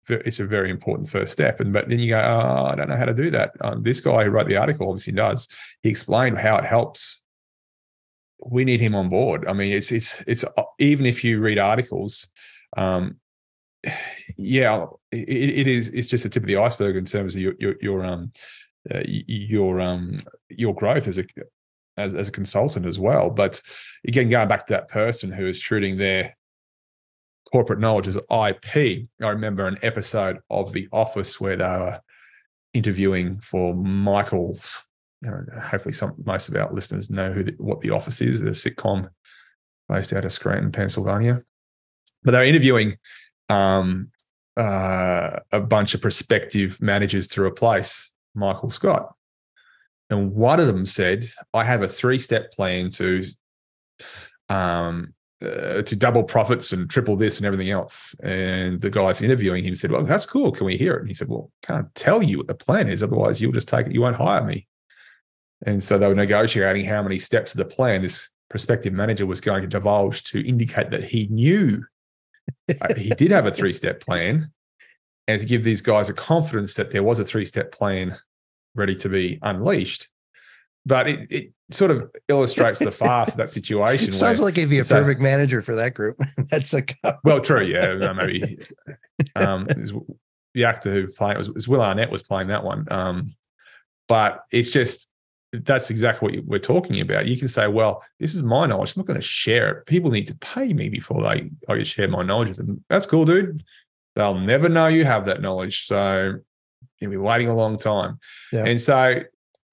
it's 0.08 0.38
a 0.38 0.46
very 0.46 0.70
important 0.70 1.10
first 1.10 1.32
step. 1.32 1.60
And 1.60 1.72
but 1.72 1.88
then 1.88 1.98
you 1.98 2.10
go, 2.10 2.20
oh, 2.20 2.66
I 2.66 2.74
don't 2.76 2.88
know 2.88 2.96
how 2.96 3.06
to 3.06 3.14
do 3.14 3.30
that. 3.30 3.52
Um, 3.60 3.82
this 3.82 4.00
guy 4.00 4.24
who 4.24 4.30
wrote 4.30 4.48
the 4.48 4.56
article 4.56 4.88
obviously 4.88 5.12
does. 5.12 5.48
He 5.82 5.88
explained 5.88 6.38
how 6.38 6.56
it 6.56 6.64
helps. 6.64 7.22
We 8.44 8.64
need 8.64 8.80
him 8.80 8.94
on 8.94 9.08
board. 9.08 9.46
I 9.48 9.52
mean, 9.52 9.72
it's 9.72 9.90
it's 9.90 10.20
it's 10.28 10.44
uh, 10.44 10.62
even 10.78 11.06
if 11.06 11.24
you 11.24 11.40
read 11.40 11.58
articles, 11.58 12.28
um, 12.76 13.16
yeah, 14.36 14.86
it, 15.12 15.28
it 15.28 15.66
is. 15.66 15.90
It's 15.90 16.08
just 16.08 16.24
the 16.24 16.30
tip 16.30 16.42
of 16.42 16.48
the 16.48 16.56
iceberg 16.56 16.96
in 16.96 17.04
terms 17.04 17.34
of 17.34 17.42
your 17.42 17.54
your, 17.58 17.74
your 17.80 18.04
um 18.04 18.32
uh, 18.92 19.02
your 19.06 19.80
um 19.80 20.18
your 20.48 20.74
growth 20.74 21.08
as 21.08 21.18
a 21.18 21.24
as, 21.96 22.14
as 22.14 22.28
a 22.28 22.32
consultant 22.32 22.86
as 22.86 22.98
well. 22.98 23.30
But 23.30 23.60
again, 24.06 24.28
going 24.28 24.48
back 24.48 24.66
to 24.66 24.72
that 24.74 24.88
person 24.88 25.32
who 25.32 25.46
is 25.46 25.60
treating 25.60 25.96
their 25.96 26.36
corporate 27.50 27.80
knowledge 27.80 28.08
as 28.08 28.16
IP. 28.16 29.06
I 29.22 29.28
remember 29.28 29.66
an 29.66 29.78
episode 29.82 30.38
of 30.50 30.72
The 30.72 30.88
Office 30.92 31.40
where 31.40 31.56
they 31.56 31.64
were 31.64 32.00
interviewing 32.74 33.40
for 33.40 33.74
Michael's. 33.74 34.86
You 35.22 35.30
know, 35.30 35.44
hopefully, 35.62 35.94
some 35.94 36.14
most 36.24 36.48
of 36.48 36.56
our 36.56 36.72
listeners 36.72 37.08
know 37.08 37.32
who 37.32 37.44
the, 37.44 37.54
what 37.58 37.80
The 37.80 37.90
Office 37.90 38.20
is. 38.20 38.40
The 38.40 38.50
sitcom 38.50 39.08
based 39.88 40.12
out 40.12 40.24
of 40.24 40.32
Scranton, 40.32 40.72
Pennsylvania. 40.72 41.42
But 42.22 42.32
they 42.32 42.38
were 42.38 42.44
interviewing 42.44 42.98
um, 43.48 44.10
uh, 44.56 45.38
a 45.52 45.60
bunch 45.60 45.94
of 45.94 46.00
prospective 46.00 46.80
managers 46.80 47.28
to 47.28 47.42
replace 47.42 48.14
Michael 48.34 48.70
Scott. 48.70 49.14
And 50.08 50.32
one 50.32 50.60
of 50.60 50.66
them 50.66 50.86
said, 50.86 51.30
I 51.52 51.64
have 51.64 51.82
a 51.82 51.88
three 51.88 52.18
step 52.18 52.52
plan 52.52 52.90
to 52.90 53.24
um, 54.48 55.14
uh, 55.42 55.82
to 55.82 55.96
double 55.96 56.24
profits 56.24 56.72
and 56.72 56.88
triple 56.88 57.16
this 57.16 57.36
and 57.36 57.46
everything 57.46 57.68
else. 57.68 58.18
And 58.22 58.80
the 58.80 58.88
guys 58.88 59.20
interviewing 59.20 59.64
him 59.64 59.76
said, 59.76 59.90
Well, 59.90 60.04
that's 60.04 60.26
cool. 60.26 60.52
Can 60.52 60.66
we 60.66 60.76
hear 60.76 60.94
it? 60.94 61.00
And 61.00 61.08
he 61.08 61.14
said, 61.14 61.28
Well, 61.28 61.50
can't 61.62 61.94
tell 61.94 62.22
you 62.22 62.38
what 62.38 62.48
the 62.48 62.54
plan 62.54 62.88
is. 62.88 63.02
Otherwise, 63.02 63.40
you'll 63.40 63.52
just 63.52 63.68
take 63.68 63.86
it. 63.86 63.92
You 63.92 64.00
won't 64.00 64.16
hire 64.16 64.44
me. 64.44 64.66
And 65.66 65.82
so 65.82 65.98
they 65.98 66.08
were 66.08 66.14
negotiating 66.14 66.84
how 66.84 67.02
many 67.02 67.18
steps 67.18 67.52
of 67.52 67.58
the 67.58 67.64
plan 67.64 68.02
this 68.02 68.30
prospective 68.48 68.92
manager 68.92 69.26
was 69.26 69.40
going 69.40 69.62
to 69.62 69.68
divulge 69.68 70.24
to 70.24 70.46
indicate 70.46 70.90
that 70.90 71.04
he 71.04 71.26
knew 71.28 71.84
he 72.96 73.10
did 73.10 73.30
have 73.30 73.46
a 73.46 73.50
three 73.52 73.72
step 73.72 74.00
plan 74.00 74.50
and 75.28 75.40
to 75.40 75.46
give 75.46 75.64
these 75.64 75.80
guys 75.80 76.08
a 76.08 76.14
confidence 76.14 76.74
that 76.74 76.90
there 76.90 77.02
was 77.02 77.18
a 77.18 77.24
three 77.24 77.44
step 77.44 77.72
plan 77.72 78.16
ready 78.74 78.94
to 78.94 79.08
be 79.08 79.38
unleashed. 79.42 80.08
but 80.84 81.08
it, 81.08 81.32
it 81.32 81.52
sort 81.70 81.90
of 81.90 82.14
illustrates 82.28 82.78
the 82.78 82.92
farce 82.92 83.30
of 83.30 83.36
that 83.36 83.50
situation. 83.50 84.12
Sounds 84.12 84.38
where, 84.38 84.46
like 84.46 84.56
he'd 84.56 84.70
be 84.70 84.78
a 84.78 84.84
so- 84.84 85.00
perfect 85.00 85.20
manager 85.20 85.60
for 85.60 85.74
that 85.74 85.94
group. 85.94 86.16
That's 86.50 86.72
a 86.74 86.84
well, 87.24 87.40
true, 87.40 87.62
yeah, 87.62 87.94
no, 87.94 88.14
maybe. 88.14 88.58
Um, 89.34 89.66
the 90.54 90.64
actor 90.64 90.92
who 90.92 91.08
played 91.08 91.34
it 91.34 91.38
was, 91.38 91.50
was 91.50 91.68
Will 91.68 91.82
Arnett 91.82 92.10
was 92.10 92.22
playing 92.22 92.48
that 92.48 92.64
one. 92.64 92.86
Um, 92.90 93.34
but 94.08 94.42
it's 94.52 94.70
just 94.70 95.10
that's 95.64 95.90
exactly 95.90 96.38
what 96.38 96.46
we're 96.46 96.58
talking 96.58 97.00
about. 97.00 97.26
You 97.26 97.36
can 97.36 97.48
say, 97.48 97.68
well, 97.68 98.04
this 98.18 98.34
is 98.34 98.42
my 98.42 98.66
knowledge. 98.66 98.94
I'm 98.94 99.00
not 99.00 99.06
going 99.06 99.20
to 99.20 99.26
share 99.26 99.70
it. 99.70 99.86
People 99.86 100.10
need 100.10 100.26
to 100.28 100.36
pay 100.38 100.72
me 100.72 100.88
before 100.88 101.22
they 101.22 101.50
I 101.68 101.82
share 101.82 102.08
my 102.08 102.22
knowledge 102.22 102.48
with 102.48 102.58
them. 102.58 102.84
That's 102.88 103.06
cool, 103.06 103.24
dude. 103.24 103.62
They'll 104.14 104.38
never 104.38 104.68
know 104.68 104.86
you 104.86 105.04
have 105.04 105.26
that 105.26 105.40
knowledge. 105.40 105.86
So 105.86 106.34
you'll 107.00 107.10
be 107.10 107.16
waiting 107.16 107.48
a 107.48 107.54
long 107.54 107.76
time. 107.76 108.18
Yeah. 108.52 108.64
And 108.64 108.80
so 108.80 109.20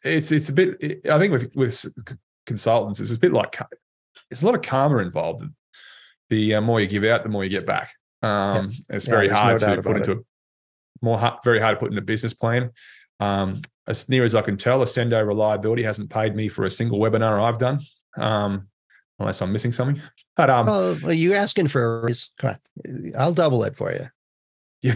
it's 0.03 0.31
it's 0.31 0.49
a 0.49 0.53
bit. 0.53 1.07
I 1.09 1.17
think 1.19 1.31
with 1.31 1.55
with 1.55 1.85
consultants, 2.45 2.99
it's 2.99 3.11
a 3.11 3.19
bit 3.19 3.33
like 3.33 3.57
there's 4.29 4.43
a 4.43 4.45
lot 4.45 4.55
of 4.55 4.61
karma 4.61 4.97
involved. 4.97 5.43
The 6.29 6.55
uh, 6.55 6.61
more 6.61 6.79
you 6.79 6.87
give 6.87 7.03
out, 7.03 7.23
the 7.23 7.29
more 7.29 7.43
you 7.43 7.49
get 7.49 7.65
back. 7.65 7.91
Um, 8.21 8.71
It's 8.89 9.07
very 9.07 9.27
no 9.27 9.35
hard 9.35 9.59
doubt 9.59 9.75
to 9.75 9.83
put 9.83 9.97
into 9.97 10.11
a 10.13 10.17
more 11.01 11.17
hard, 11.17 11.39
very 11.43 11.59
hard 11.59 11.75
to 11.75 11.79
put 11.79 11.91
in 11.91 11.97
a 11.97 12.01
business 12.01 12.33
plan. 12.33 12.71
Um, 13.19 13.61
as 13.87 14.07
near 14.09 14.23
as 14.23 14.35
I 14.35 14.41
can 14.41 14.57
tell, 14.57 14.79
Accendo 14.79 15.25
Reliability 15.25 15.83
hasn't 15.83 16.09
paid 16.09 16.35
me 16.35 16.47
for 16.47 16.65
a 16.65 16.69
single 16.69 16.99
webinar 16.99 17.41
I've 17.41 17.57
done, 17.57 17.79
um, 18.17 18.67
unless 19.19 19.41
I'm 19.41 19.51
missing 19.51 19.71
something. 19.71 20.01
But 20.35 20.49
um, 20.49 20.65
well, 20.65 20.97
well, 21.03 21.13
you 21.13 21.33
asking 21.33 21.67
for 21.67 21.99
a 21.99 22.05
raise? 22.05 22.31
Come 22.37 22.51
on, 22.51 23.11
I'll 23.17 23.33
double 23.33 23.63
it 23.63 23.75
for 23.75 23.91
you. 23.91 24.07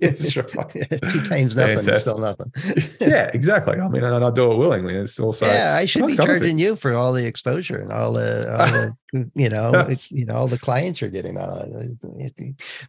yes, 0.00 0.36
right. 0.36 0.70
Two 1.10 1.22
times 1.22 1.56
nothing 1.56 1.76
Fantastic. 1.76 1.98
still 1.98 2.18
nothing. 2.18 2.52
yeah, 3.00 3.30
exactly. 3.34 3.78
I 3.78 3.88
mean, 3.88 4.04
and 4.04 4.24
I 4.24 4.30
do 4.30 4.52
it 4.52 4.56
willingly. 4.56 4.94
It's 4.94 5.18
also 5.18 5.46
yeah, 5.46 5.74
I 5.76 5.84
should 5.84 6.06
be 6.06 6.14
charging 6.14 6.58
you 6.58 6.76
for 6.76 6.94
all 6.94 7.12
the 7.12 7.26
exposure 7.26 7.78
and 7.78 7.92
all 7.92 8.12
the, 8.12 8.50
all 8.52 8.66
the 8.66 9.30
you 9.34 9.48
know, 9.48 9.72
it's, 9.88 10.10
you 10.10 10.24
know, 10.24 10.34
all 10.34 10.48
the 10.48 10.58
clients 10.58 11.00
you're 11.00 11.10
getting 11.10 11.36
on. 11.36 11.98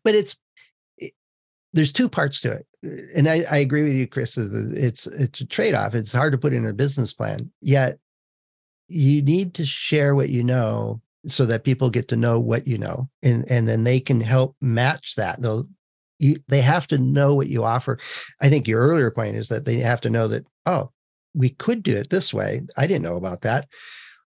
But 0.03 0.15
it's 0.15 0.33
it, 0.33 0.39
there's 1.73 1.91
two 1.91 2.09
parts 2.09 2.41
to 2.41 2.51
it, 2.51 2.67
and 3.15 3.29
I, 3.29 3.41
I 3.49 3.57
agree 3.57 3.83
with 3.83 3.93
you, 3.93 4.07
Chris. 4.07 4.37
It's 4.37 5.07
it's 5.07 5.41
a 5.41 5.45
trade 5.45 5.73
off. 5.73 5.95
It's 5.95 6.13
hard 6.13 6.31
to 6.33 6.37
put 6.37 6.53
in 6.53 6.65
a 6.65 6.73
business 6.73 7.13
plan. 7.13 7.51
Yet 7.61 7.99
you 8.87 9.21
need 9.21 9.53
to 9.55 9.65
share 9.65 10.15
what 10.15 10.29
you 10.29 10.43
know 10.43 11.01
so 11.27 11.45
that 11.45 11.63
people 11.63 11.89
get 11.89 12.07
to 12.09 12.15
know 12.15 12.39
what 12.39 12.67
you 12.67 12.77
know, 12.77 13.09
and 13.23 13.49
and 13.49 13.67
then 13.67 13.83
they 13.83 13.99
can 13.99 14.19
help 14.19 14.55
match 14.61 15.15
that. 15.15 15.41
They'll 15.41 15.67
you, 16.19 16.35
they 16.47 16.61
have 16.61 16.87
to 16.87 16.97
know 16.97 17.35
what 17.35 17.47
you 17.47 17.63
offer. 17.63 17.97
I 18.41 18.49
think 18.49 18.67
your 18.67 18.81
earlier 18.81 19.11
point 19.11 19.35
is 19.35 19.49
that 19.49 19.65
they 19.65 19.77
have 19.77 20.01
to 20.01 20.09
know 20.09 20.27
that 20.27 20.45
oh 20.65 20.91
we 21.33 21.49
could 21.49 21.83
do 21.83 21.95
it 21.95 22.09
this 22.09 22.33
way. 22.33 22.61
I 22.77 22.87
didn't 22.87 23.03
know 23.03 23.15
about 23.15 23.41
that. 23.41 23.67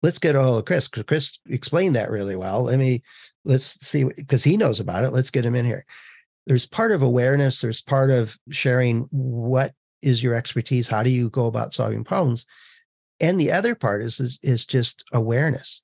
Let's 0.01 0.19
get 0.19 0.35
a 0.35 0.41
hold 0.41 0.59
of 0.59 0.65
Chris 0.65 0.87
because 0.87 1.03
Chris 1.03 1.39
explained 1.49 1.95
that 1.95 2.11
really 2.11 2.35
well. 2.35 2.63
Let 2.63 2.79
me 2.79 3.01
let's 3.43 3.77
see 3.85 4.03
because 4.03 4.43
he 4.43 4.57
knows 4.57 4.79
about 4.79 5.03
it. 5.03 5.11
Let's 5.11 5.31
get 5.31 5.45
him 5.45 5.55
in 5.55 5.65
here. 5.65 5.85
There's 6.45 6.65
part 6.65 6.91
of 6.91 7.01
awareness. 7.01 7.61
There's 7.61 7.81
part 7.81 8.11
of 8.11 8.37
sharing 8.49 9.07
what 9.11 9.73
is 10.01 10.21
your 10.21 10.35
expertise. 10.35 10.87
How 10.87 11.03
do 11.03 11.09
you 11.09 11.29
go 11.29 11.45
about 11.45 11.73
solving 11.73 12.03
problems? 12.03 12.45
And 13.19 13.39
the 13.39 13.51
other 13.51 13.75
part 13.75 14.01
is 14.01 14.19
is, 14.19 14.39
is 14.43 14.65
just 14.65 15.03
awareness. 15.13 15.81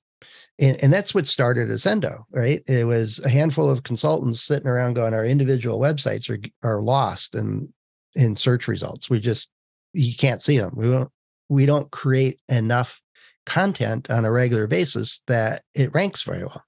And, 0.58 0.82
and 0.82 0.92
that's 0.92 1.14
what 1.14 1.26
started 1.26 1.68
Accendo, 1.68 2.24
right? 2.30 2.62
It 2.68 2.86
was 2.86 3.18
a 3.24 3.28
handful 3.28 3.68
of 3.68 3.82
consultants 3.82 4.42
sitting 4.42 4.68
around 4.68 4.94
going, 4.94 5.14
our 5.14 5.24
individual 5.24 5.80
websites 5.80 6.30
are 6.30 6.38
are 6.68 6.82
lost 6.82 7.34
in 7.34 7.72
in 8.14 8.36
search 8.36 8.68
results. 8.68 9.10
We 9.10 9.20
just 9.20 9.50
you 9.92 10.14
can't 10.14 10.42
see 10.42 10.58
them. 10.58 10.74
We 10.76 10.88
don't 10.90 11.10
we 11.48 11.66
don't 11.66 11.90
create 11.90 12.40
enough 12.48 13.00
content 13.46 14.10
on 14.10 14.24
a 14.24 14.30
regular 14.30 14.66
basis 14.66 15.22
that 15.26 15.62
it 15.74 15.94
ranks 15.94 16.22
very 16.22 16.44
well. 16.44 16.62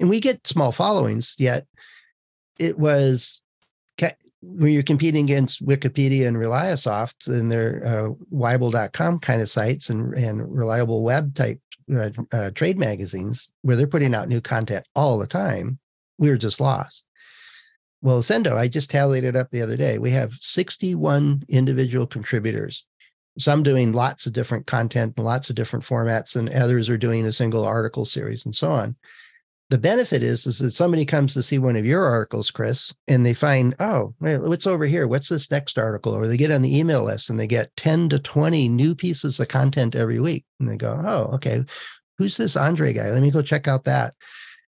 And 0.00 0.10
we 0.10 0.20
get 0.20 0.46
small 0.46 0.72
followings, 0.72 1.36
yet 1.38 1.66
it 2.58 2.78
was 2.78 3.42
when 4.42 4.72
you're 4.72 4.82
competing 4.82 5.24
against 5.24 5.64
Wikipedia 5.64 6.26
and 6.26 6.36
Reliasoft 6.36 7.28
and 7.28 7.50
their 7.50 7.82
uh, 7.84 8.08
Weibull.com 8.32 9.20
kind 9.20 9.40
of 9.40 9.48
sites 9.48 9.88
and, 9.88 10.14
and 10.14 10.56
reliable 10.56 11.02
web 11.02 11.34
type 11.34 11.60
uh, 11.94 12.10
uh, 12.32 12.50
trade 12.50 12.78
magazines 12.78 13.52
where 13.62 13.76
they're 13.76 13.86
putting 13.86 14.14
out 14.14 14.28
new 14.28 14.40
content 14.40 14.86
all 14.96 15.18
the 15.18 15.26
time, 15.26 15.78
we 16.18 16.28
were 16.28 16.36
just 16.36 16.60
lost. 16.60 17.06
Well, 18.02 18.20
Accendo, 18.20 18.56
I 18.56 18.66
just 18.66 18.90
tallied 18.90 19.22
it 19.22 19.36
up 19.36 19.50
the 19.50 19.62
other 19.62 19.76
day. 19.76 19.98
We 19.98 20.10
have 20.10 20.32
61 20.40 21.44
individual 21.48 22.06
contributors, 22.06 22.84
some 23.38 23.62
doing 23.62 23.92
lots 23.92 24.26
of 24.26 24.32
different 24.32 24.66
content 24.66 25.14
and 25.16 25.24
lots 25.24 25.50
of 25.50 25.56
different 25.56 25.84
formats, 25.84 26.34
and 26.34 26.50
others 26.50 26.90
are 26.90 26.98
doing 26.98 27.26
a 27.26 27.32
single 27.32 27.64
article 27.64 28.04
series 28.04 28.44
and 28.44 28.56
so 28.56 28.70
on. 28.70 28.96
The 29.72 29.78
benefit 29.78 30.22
is, 30.22 30.46
is 30.46 30.58
that 30.58 30.74
somebody 30.74 31.06
comes 31.06 31.32
to 31.32 31.42
see 31.42 31.58
one 31.58 31.76
of 31.76 31.86
your 31.86 32.04
articles, 32.04 32.50
Chris, 32.50 32.92
and 33.08 33.24
they 33.24 33.32
find, 33.32 33.74
oh, 33.80 34.14
what's 34.18 34.66
over 34.66 34.84
here? 34.84 35.08
What's 35.08 35.30
this 35.30 35.50
next 35.50 35.78
article? 35.78 36.14
Or 36.14 36.28
they 36.28 36.36
get 36.36 36.50
on 36.50 36.60
the 36.60 36.78
email 36.78 37.04
list 37.04 37.30
and 37.30 37.40
they 37.40 37.46
get 37.46 37.74
10 37.78 38.10
to 38.10 38.18
20 38.18 38.68
new 38.68 38.94
pieces 38.94 39.40
of 39.40 39.48
content 39.48 39.94
every 39.94 40.20
week. 40.20 40.44
And 40.60 40.68
they 40.68 40.76
go, 40.76 41.00
oh, 41.02 41.34
okay, 41.36 41.64
who's 42.18 42.36
this 42.36 42.54
Andre 42.54 42.92
guy? 42.92 43.08
Let 43.08 43.22
me 43.22 43.30
go 43.30 43.40
check 43.40 43.66
out 43.66 43.84
that. 43.84 44.12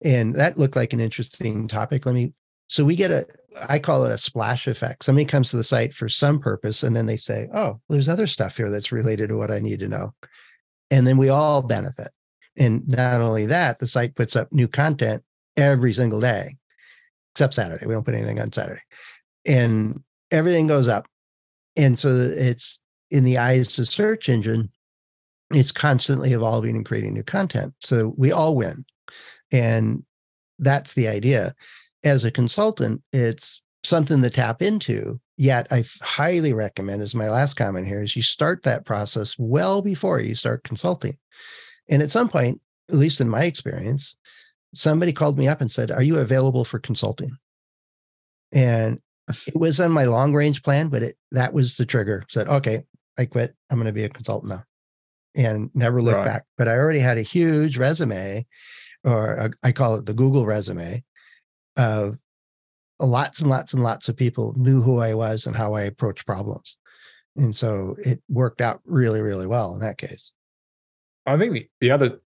And 0.02 0.34
that 0.36 0.56
looked 0.56 0.76
like 0.76 0.94
an 0.94 1.00
interesting 1.00 1.68
topic. 1.68 2.06
Let 2.06 2.14
me 2.14 2.32
so 2.68 2.82
we 2.82 2.96
get 2.96 3.10
a, 3.10 3.26
I 3.68 3.78
call 3.78 4.02
it 4.06 4.12
a 4.12 4.16
splash 4.16 4.66
effect. 4.66 5.04
Somebody 5.04 5.26
comes 5.26 5.50
to 5.50 5.58
the 5.58 5.64
site 5.64 5.92
for 5.92 6.08
some 6.08 6.40
purpose, 6.40 6.82
and 6.82 6.96
then 6.96 7.04
they 7.04 7.18
say, 7.18 7.48
"Oh, 7.54 7.80
there's 7.88 8.08
other 8.08 8.26
stuff 8.26 8.56
here 8.56 8.70
that's 8.70 8.92
related 8.92 9.28
to 9.28 9.36
what 9.36 9.50
I 9.50 9.60
need 9.60 9.80
to 9.80 9.88
know," 9.88 10.14
and 10.90 11.06
then 11.06 11.16
we 11.16 11.28
all 11.28 11.62
benefit. 11.62 12.08
And 12.58 12.86
not 12.88 13.20
only 13.20 13.46
that, 13.46 13.78
the 13.78 13.86
site 13.86 14.14
puts 14.14 14.36
up 14.36 14.52
new 14.52 14.68
content 14.68 15.22
every 15.56 15.92
single 15.92 16.20
day, 16.20 16.56
except 17.34 17.54
Saturday. 17.54 17.86
We 17.86 17.94
don't 17.94 18.04
put 18.04 18.14
anything 18.14 18.40
on 18.40 18.52
Saturday, 18.52 18.82
and 19.46 20.02
everything 20.30 20.66
goes 20.66 20.88
up. 20.88 21.06
And 21.76 21.98
so 21.98 22.08
it's 22.16 22.80
in 23.10 23.24
the 23.24 23.38
eyes 23.38 23.78
of 23.78 23.88
search 23.88 24.28
engine, 24.28 24.70
it's 25.52 25.72
constantly 25.72 26.32
evolving 26.32 26.76
and 26.76 26.84
creating 26.84 27.14
new 27.14 27.22
content. 27.22 27.74
So 27.80 28.14
we 28.16 28.32
all 28.32 28.56
win, 28.56 28.84
and 29.52 30.04
that's 30.58 30.94
the 30.94 31.08
idea 31.08 31.54
as 32.06 32.24
a 32.24 32.30
consultant, 32.30 33.02
it's 33.12 33.62
something 33.84 34.22
to 34.22 34.30
tap 34.30 34.62
into. 34.62 35.20
Yet 35.36 35.66
I 35.70 35.84
highly 36.00 36.52
recommend, 36.54 37.02
as 37.02 37.14
my 37.14 37.28
last 37.28 37.54
comment 37.54 37.86
here, 37.86 38.02
is 38.02 38.16
you 38.16 38.22
start 38.22 38.62
that 38.62 38.86
process 38.86 39.36
well 39.38 39.82
before 39.82 40.20
you 40.20 40.34
start 40.34 40.64
consulting. 40.64 41.18
And 41.88 42.02
at 42.02 42.10
some 42.10 42.28
point, 42.28 42.60
at 42.88 42.96
least 42.96 43.20
in 43.20 43.28
my 43.28 43.44
experience, 43.44 44.16
somebody 44.74 45.12
called 45.12 45.38
me 45.38 45.48
up 45.48 45.60
and 45.60 45.70
said, 45.70 45.90
Are 45.90 46.02
you 46.02 46.18
available 46.18 46.64
for 46.64 46.78
consulting? 46.78 47.36
And 48.52 49.00
it 49.46 49.56
was 49.56 49.80
on 49.80 49.90
my 49.90 50.04
long 50.04 50.34
range 50.34 50.62
plan, 50.62 50.88
but 50.88 51.02
it 51.02 51.16
that 51.32 51.52
was 51.52 51.76
the 51.76 51.86
trigger. 51.86 52.24
Said, 52.28 52.48
okay, 52.48 52.84
I 53.18 53.24
quit. 53.26 53.54
I'm 53.70 53.76
going 53.76 53.86
to 53.86 53.92
be 53.92 54.04
a 54.04 54.08
consultant 54.08 54.52
now. 54.52 54.64
And 55.34 55.70
never 55.74 56.00
look 56.00 56.14
Right. 56.14 56.24
back. 56.24 56.44
But 56.56 56.68
I 56.68 56.72
already 56.72 57.00
had 57.00 57.18
a 57.18 57.22
huge 57.22 57.76
resume, 57.76 58.46
or 59.04 59.34
a, 59.34 59.50
I 59.62 59.72
call 59.72 59.96
it 59.96 60.06
the 60.06 60.14
Google 60.14 60.46
resume 60.46 61.04
of 61.76 62.18
lots 63.00 63.40
and 63.40 63.50
lots 63.50 63.74
and 63.74 63.82
lots 63.82 64.08
of 64.08 64.16
people 64.16 64.54
knew 64.56 64.80
who 64.80 65.00
I 65.00 65.14
was 65.14 65.46
and 65.46 65.56
how 65.56 65.74
I 65.74 65.82
approach 65.82 66.24
problems. 66.24 66.76
And 67.36 67.54
so 67.54 67.96
it 67.98 68.22
worked 68.28 68.60
out 68.62 68.80
really, 68.86 69.20
really 69.20 69.46
well 69.46 69.74
in 69.74 69.80
that 69.80 69.98
case. 69.98 70.32
I 71.26 71.36
think 71.36 71.52
the, 71.52 71.68
the 71.80 71.90
other 71.90 72.20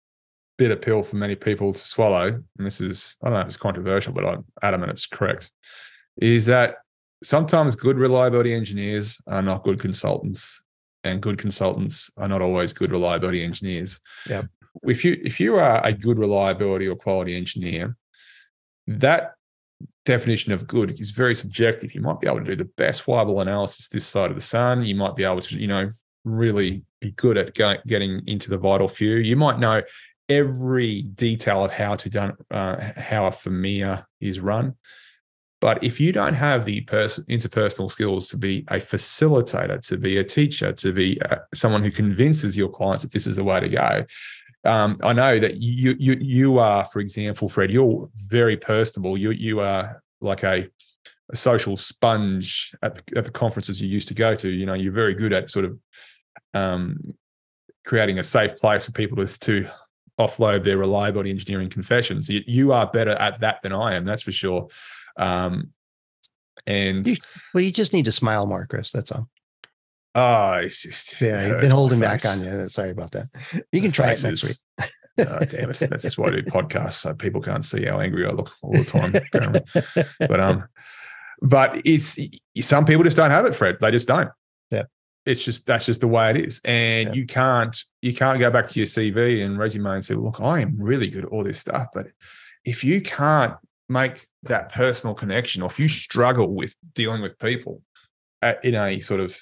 bitter 0.59 0.77
pill 0.77 1.03
for 1.03 1.17
many 1.17 1.35
people 1.35 1.73
to 1.73 1.79
swallow, 1.79 2.27
and 2.27 2.67
this 2.67 2.81
is, 2.81 3.17
I 3.23 3.27
don't 3.27 3.35
know 3.35 3.41
if 3.41 3.47
it's 3.47 3.57
controversial, 3.57 4.13
but 4.13 4.27
I'm 4.27 4.45
adamant 4.63 4.91
it's 4.91 5.07
correct, 5.07 5.51
is 6.21 6.47
that 6.47 6.77
sometimes 7.23 7.77
good 7.77 7.97
reliability 7.97 8.53
engineers 8.53 9.19
are 9.27 9.43
not 9.43 9.63
good 9.63 9.81
consultants, 9.81 10.63
and 11.03 11.23
good 11.23 11.39
consultants 11.39 12.11
are 12.19 12.29
not 12.29 12.43
always 12.43 12.73
good 12.73 12.93
reliability 12.93 13.43
engineers. 13.43 14.01
Yeah. 14.29 14.43
If 14.83 15.05
you 15.05 15.21
if 15.25 15.41
you 15.41 15.57
are 15.57 15.85
a 15.85 15.93
good 15.93 16.19
reliability 16.19 16.87
or 16.87 16.95
quality 16.95 17.37
engineer, 17.37 17.97
that 18.87 19.33
definition 20.05 20.53
of 20.53 20.67
good 20.67 21.01
is 21.01 21.11
very 21.11 21.35
subjective. 21.35 21.95
You 21.95 22.03
might 22.03 22.21
be 22.21 22.27
able 22.27 22.41
to 22.41 22.45
do 22.45 22.57
the 22.57 22.71
best 22.77 23.07
Weibull 23.07 23.43
analysis 23.43 23.89
this 23.89 24.07
side 24.07 24.31
of 24.31 24.37
the 24.37 24.43
sun. 24.43 24.85
You 24.85 24.95
might 24.95 25.17
be 25.17 25.25
able 25.25 25.41
to, 25.41 25.59
you 25.59 25.69
know, 25.69 25.91
really 26.25 26.85
be 27.01 27.13
good 27.13 27.39
at 27.39 27.55
getting 27.87 28.23
into 28.27 28.51
the 28.51 28.59
vital 28.59 28.89
few. 28.89 29.17
You 29.17 29.37
might 29.37 29.59
know 29.59 29.83
every 30.29 31.03
detail 31.03 31.65
of 31.65 31.73
how 31.73 31.97
to 31.97 32.09
done 32.09 32.37
uh, 32.51 32.93
how 32.97 33.27
a 33.27 33.31
FMEA 33.31 34.05
is 34.21 34.41
run. 34.41 34.77
But 35.61 35.85
if 35.85 36.01
you 36.01 36.13
don't 36.13 36.35
have 36.35 36.65
the 36.65 36.81
pers- 36.83 37.23
interpersonal 37.29 37.91
skills 37.91 38.29
to 38.29 38.39
be 38.39 38.65
a 38.69 38.77
facilitator, 38.77 39.87
to 39.89 39.99
be 39.99 40.17
a 40.17 40.25
teacher, 40.25 40.73
to 40.73 40.93
be 40.93 41.21
uh, 41.21 41.37
someone 41.53 41.83
who 41.83 41.91
convinces 41.91 42.57
your 42.57 42.71
clients 42.71 43.03
that 43.03 43.13
this 43.13 43.27
is 43.27 43.37
the 43.37 43.45
way 43.45 43.61
to 43.61 43.69
go, 43.69 44.07
um, 44.65 44.99
I 45.03 45.13
know 45.13 45.39
that 45.39 45.57
you 45.57 45.97
you 45.99 46.17
you 46.21 46.59
are, 46.59 46.85
for 46.85 47.01
example, 47.01 47.49
Fred, 47.49 47.71
you're 47.71 48.09
very 48.15 48.57
personable. 48.57 49.19
You 49.19 49.31
you 49.31 49.61
are 49.61 50.03
like 50.21 50.45
a, 50.45 50.69
a 51.31 51.37
social 51.37 51.77
sponge 51.77 52.75
at 52.83 52.95
the, 52.95 53.19
at 53.19 53.25
the 53.25 53.31
conferences 53.31 53.81
you 53.81 53.89
used 53.89 54.09
to 54.09 54.15
go 54.15 54.35
to. 54.35 54.49
You 54.49 54.67
know, 54.67 54.75
you're 54.75 54.93
very 54.93 55.15
good 55.15 55.33
at 55.33 55.51
sort 55.51 55.65
of 55.65 55.79
um, 56.55 57.15
creating 57.85 58.19
a 58.19 58.25
safe 58.25 58.57
place 58.57 58.87
for 58.87 58.93
people 58.93 59.25
to, 59.25 59.39
to 59.41 59.71
offload 60.19 60.65
their 60.65 60.79
reliability 60.79 61.31
engineering 61.31 61.71
confessions. 61.71 62.29
You, 62.29 62.43
you, 62.47 62.73
are 62.73 62.87
better 62.87 63.13
at 63.13 63.41
that 63.41 63.63
than 63.63 63.73
I 63.73 63.95
am, 63.95 64.05
that's 64.05 64.23
for 64.23 64.33
sure. 64.33 64.69
Um, 65.17 65.73
and 66.67 67.07
well, 67.55 67.63
you 67.63 67.73
just 67.73 67.93
need 67.93 68.05
to 68.05 68.13
smile 68.13 68.47
more, 68.47 68.67
Chris. 68.67 68.93
That's 68.93 69.13
all. 69.13 69.29
Oh, 70.15 70.55
it's 70.55 70.83
just 70.83 71.21
yeah. 71.21 71.47
You've 71.47 71.61
been 71.61 71.71
holding 71.71 72.01
back 72.01 72.25
on 72.25 72.43
you. 72.43 72.69
Sorry 72.69 72.91
about 72.91 73.13
that. 73.13 73.29
You 73.73 73.81
can 73.81 73.93
try 73.93 74.13
it 74.13 74.23
next 74.23 74.45
week. 74.45 74.57
oh, 75.19 75.45
damn 75.45 75.71
it! 75.71 75.79
That's 75.79 76.03
just 76.03 76.19
why 76.19 76.29
I 76.29 76.31
do 76.31 76.43
podcasts, 76.43 76.95
so 76.95 77.15
people 77.15 77.41
can't 77.41 77.65
see 77.65 77.85
how 77.85 78.01
angry 78.01 78.27
I 78.27 78.31
look 78.31 78.51
all 78.63 78.73
the 78.73 78.85
time. 78.85 79.13
but 80.29 80.41
um, 80.41 80.65
but 81.41 81.81
it's 81.85 82.19
some 82.59 82.85
people 82.85 83.05
just 83.05 83.17
don't 83.17 83.31
have 83.31 83.47
it, 83.47 83.55
Fred. 83.55 83.77
They 83.81 83.91
just 83.91 84.09
don't. 84.09 84.31
It's 85.27 85.45
just 85.45 85.67
that's 85.67 85.87
just 85.87 86.01
the 86.01 86.09
way 86.09 86.31
it 86.31 86.37
is, 86.37 86.61
and 86.65 87.09
yeah. 87.09 87.15
you 87.15 87.27
can't 87.27 87.77
you 88.01 88.15
can't 88.15 88.39
go 88.39 88.51
back 88.51 88.69
to 88.69 88.81
your 88.81 88.87
CV 88.87 89.45
and 89.45 89.59
resume 89.59 89.87
and 89.87 90.05
say, 90.05 90.15
"Look, 90.15 90.41
I 90.41 90.61
am 90.61 90.77
really 90.79 91.09
good 91.09 91.25
at 91.25 91.31
all 91.31 91.45
this 91.45 91.59
stuff," 91.59 91.89
but 91.93 92.09
if 92.65 92.83
you 92.85 93.01
can't 93.01 93.55
make 93.89 94.27
that 94.45 94.73
personal 94.73 95.15
connection, 95.15 95.63
or 95.63 95.67
if 95.67 95.79
you 95.79 95.89
struggle 95.89 96.55
with 96.55 96.75
dealing 96.95 97.21
with 97.21 97.39
people 97.39 97.83
at, 98.41 98.65
in 98.65 98.75
a 98.75 99.01
sort 99.01 99.21
of 99.21 99.39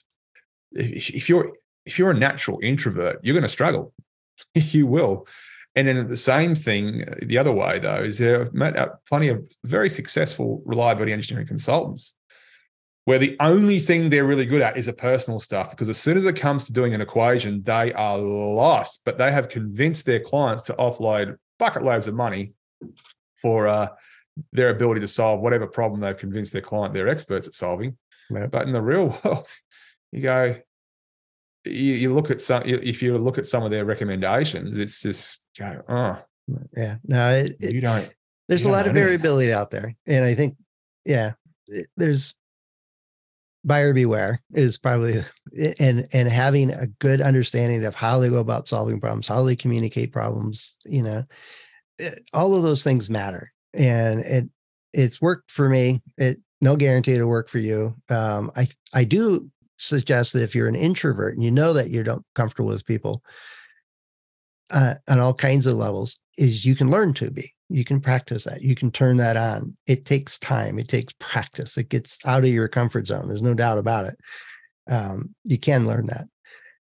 if 0.72 1.28
you're 1.28 1.52
if 1.86 1.98
you're 1.98 2.10
a 2.10 2.18
natural 2.18 2.58
introvert, 2.62 3.20
you're 3.22 3.34
going 3.34 3.42
to 3.42 3.48
struggle. 3.48 3.92
you 4.54 4.86
will. 4.86 5.26
And 5.74 5.86
then 5.86 6.08
the 6.08 6.16
same 6.16 6.54
thing 6.54 7.08
uh, 7.08 7.14
the 7.22 7.38
other 7.38 7.52
way, 7.52 7.78
though, 7.78 8.02
is 8.02 8.18
there 8.18 8.40
I've 8.40 8.52
met 8.52 8.76
uh, 8.76 8.88
plenty 9.08 9.28
of 9.28 9.48
very 9.64 9.88
successful 9.88 10.62
reliability 10.64 11.12
engineering 11.12 11.46
consultants 11.46 12.16
where 13.08 13.18
the 13.18 13.38
only 13.40 13.78
thing 13.78 14.10
they're 14.10 14.26
really 14.26 14.44
good 14.44 14.60
at 14.60 14.76
is 14.76 14.86
a 14.86 14.92
personal 14.92 15.40
stuff. 15.40 15.70
Because 15.70 15.88
as 15.88 15.96
soon 15.96 16.18
as 16.18 16.26
it 16.26 16.36
comes 16.36 16.66
to 16.66 16.74
doing 16.74 16.92
an 16.92 17.00
equation, 17.00 17.62
they 17.62 17.90
are 17.94 18.18
lost. 18.18 19.00
But 19.06 19.16
they 19.16 19.32
have 19.32 19.48
convinced 19.48 20.04
their 20.04 20.20
clients 20.20 20.64
to 20.64 20.74
offload 20.74 21.38
bucket 21.58 21.82
loads 21.82 22.06
of 22.06 22.14
money 22.14 22.52
for 23.40 23.66
uh, 23.66 23.88
their 24.52 24.68
ability 24.68 25.00
to 25.00 25.08
solve 25.08 25.40
whatever 25.40 25.66
problem 25.66 26.02
they've 26.02 26.18
convinced 26.18 26.52
their 26.52 26.60
client 26.60 26.92
they're 26.92 27.08
experts 27.08 27.48
at 27.48 27.54
solving. 27.54 27.96
But 28.28 28.66
in 28.66 28.72
the 28.72 28.82
real 28.82 29.18
world, 29.24 29.46
you 30.12 30.20
go, 30.20 30.56
you, 31.64 31.72
you 31.72 32.14
look 32.14 32.30
at 32.30 32.42
some, 32.42 32.62
if 32.66 33.00
you 33.00 33.16
look 33.16 33.38
at 33.38 33.46
some 33.46 33.62
of 33.62 33.70
their 33.70 33.86
recommendations, 33.86 34.76
it's 34.76 35.00
just 35.00 35.48
go, 35.58 35.80
oh, 35.88 36.18
yeah, 36.76 36.96
no, 37.06 37.30
it, 37.36 37.56
you 37.58 37.80
don't. 37.80 38.12
There's 38.48 38.64
you 38.64 38.70
a 38.70 38.72
lot 38.72 38.86
of 38.86 38.92
variability 38.92 39.50
out 39.50 39.70
there, 39.70 39.96
and 40.06 40.26
I 40.26 40.34
think, 40.34 40.58
yeah, 41.06 41.32
there's 41.96 42.34
buyer 43.64 43.92
beware 43.92 44.40
is 44.54 44.78
probably 44.78 45.20
and 45.80 46.06
and 46.12 46.28
having 46.28 46.70
a 46.70 46.86
good 47.00 47.20
understanding 47.20 47.84
of 47.84 47.94
how 47.94 48.18
they 48.18 48.28
go 48.28 48.38
about 48.38 48.68
solving 48.68 49.00
problems 49.00 49.26
how 49.26 49.42
they 49.42 49.56
communicate 49.56 50.12
problems 50.12 50.78
you 50.86 51.02
know 51.02 51.24
all 52.32 52.54
of 52.54 52.62
those 52.62 52.84
things 52.84 53.10
matter. 53.10 53.52
And 53.74 54.20
it 54.20 54.48
it's 54.92 55.20
worked 55.20 55.50
for 55.50 55.68
me. 55.68 56.02
It 56.16 56.38
no 56.60 56.76
guarantee 56.76 57.12
it'll 57.12 57.28
work 57.28 57.48
for 57.48 57.58
you. 57.58 57.94
Um 58.08 58.50
i 58.56 58.68
i 58.94 59.04
do 59.04 59.50
suggest 59.76 60.32
that 60.32 60.42
if 60.42 60.54
you're 60.54 60.68
an 60.68 60.74
introvert 60.74 61.34
and 61.34 61.42
you 61.42 61.50
know 61.50 61.72
that 61.72 61.90
you 61.90 62.02
don't 62.02 62.24
comfortable 62.34 62.70
with 62.70 62.84
people 62.84 63.22
uh, 64.70 64.94
on 65.08 65.18
all 65.18 65.34
kinds 65.34 65.66
of 65.66 65.76
levels 65.76 66.18
is 66.36 66.64
you 66.64 66.74
can 66.74 66.90
learn 66.90 67.12
to 67.14 67.30
be. 67.30 67.52
You 67.68 67.84
can 67.84 68.00
practice 68.00 68.44
that. 68.44 68.62
You 68.62 68.74
can 68.74 68.90
turn 68.90 69.18
that 69.18 69.36
on. 69.36 69.76
It 69.86 70.04
takes 70.04 70.38
time. 70.38 70.78
It 70.78 70.88
takes 70.88 71.12
practice. 71.18 71.76
It 71.76 71.88
gets 71.88 72.18
out 72.24 72.44
of 72.44 72.50
your 72.50 72.68
comfort 72.68 73.06
zone. 73.06 73.28
There's 73.28 73.42
no 73.42 73.54
doubt 73.54 73.78
about 73.78 74.06
it. 74.06 74.16
Um, 74.88 75.34
you 75.44 75.58
can 75.58 75.86
learn 75.86 76.06
that. 76.06 76.26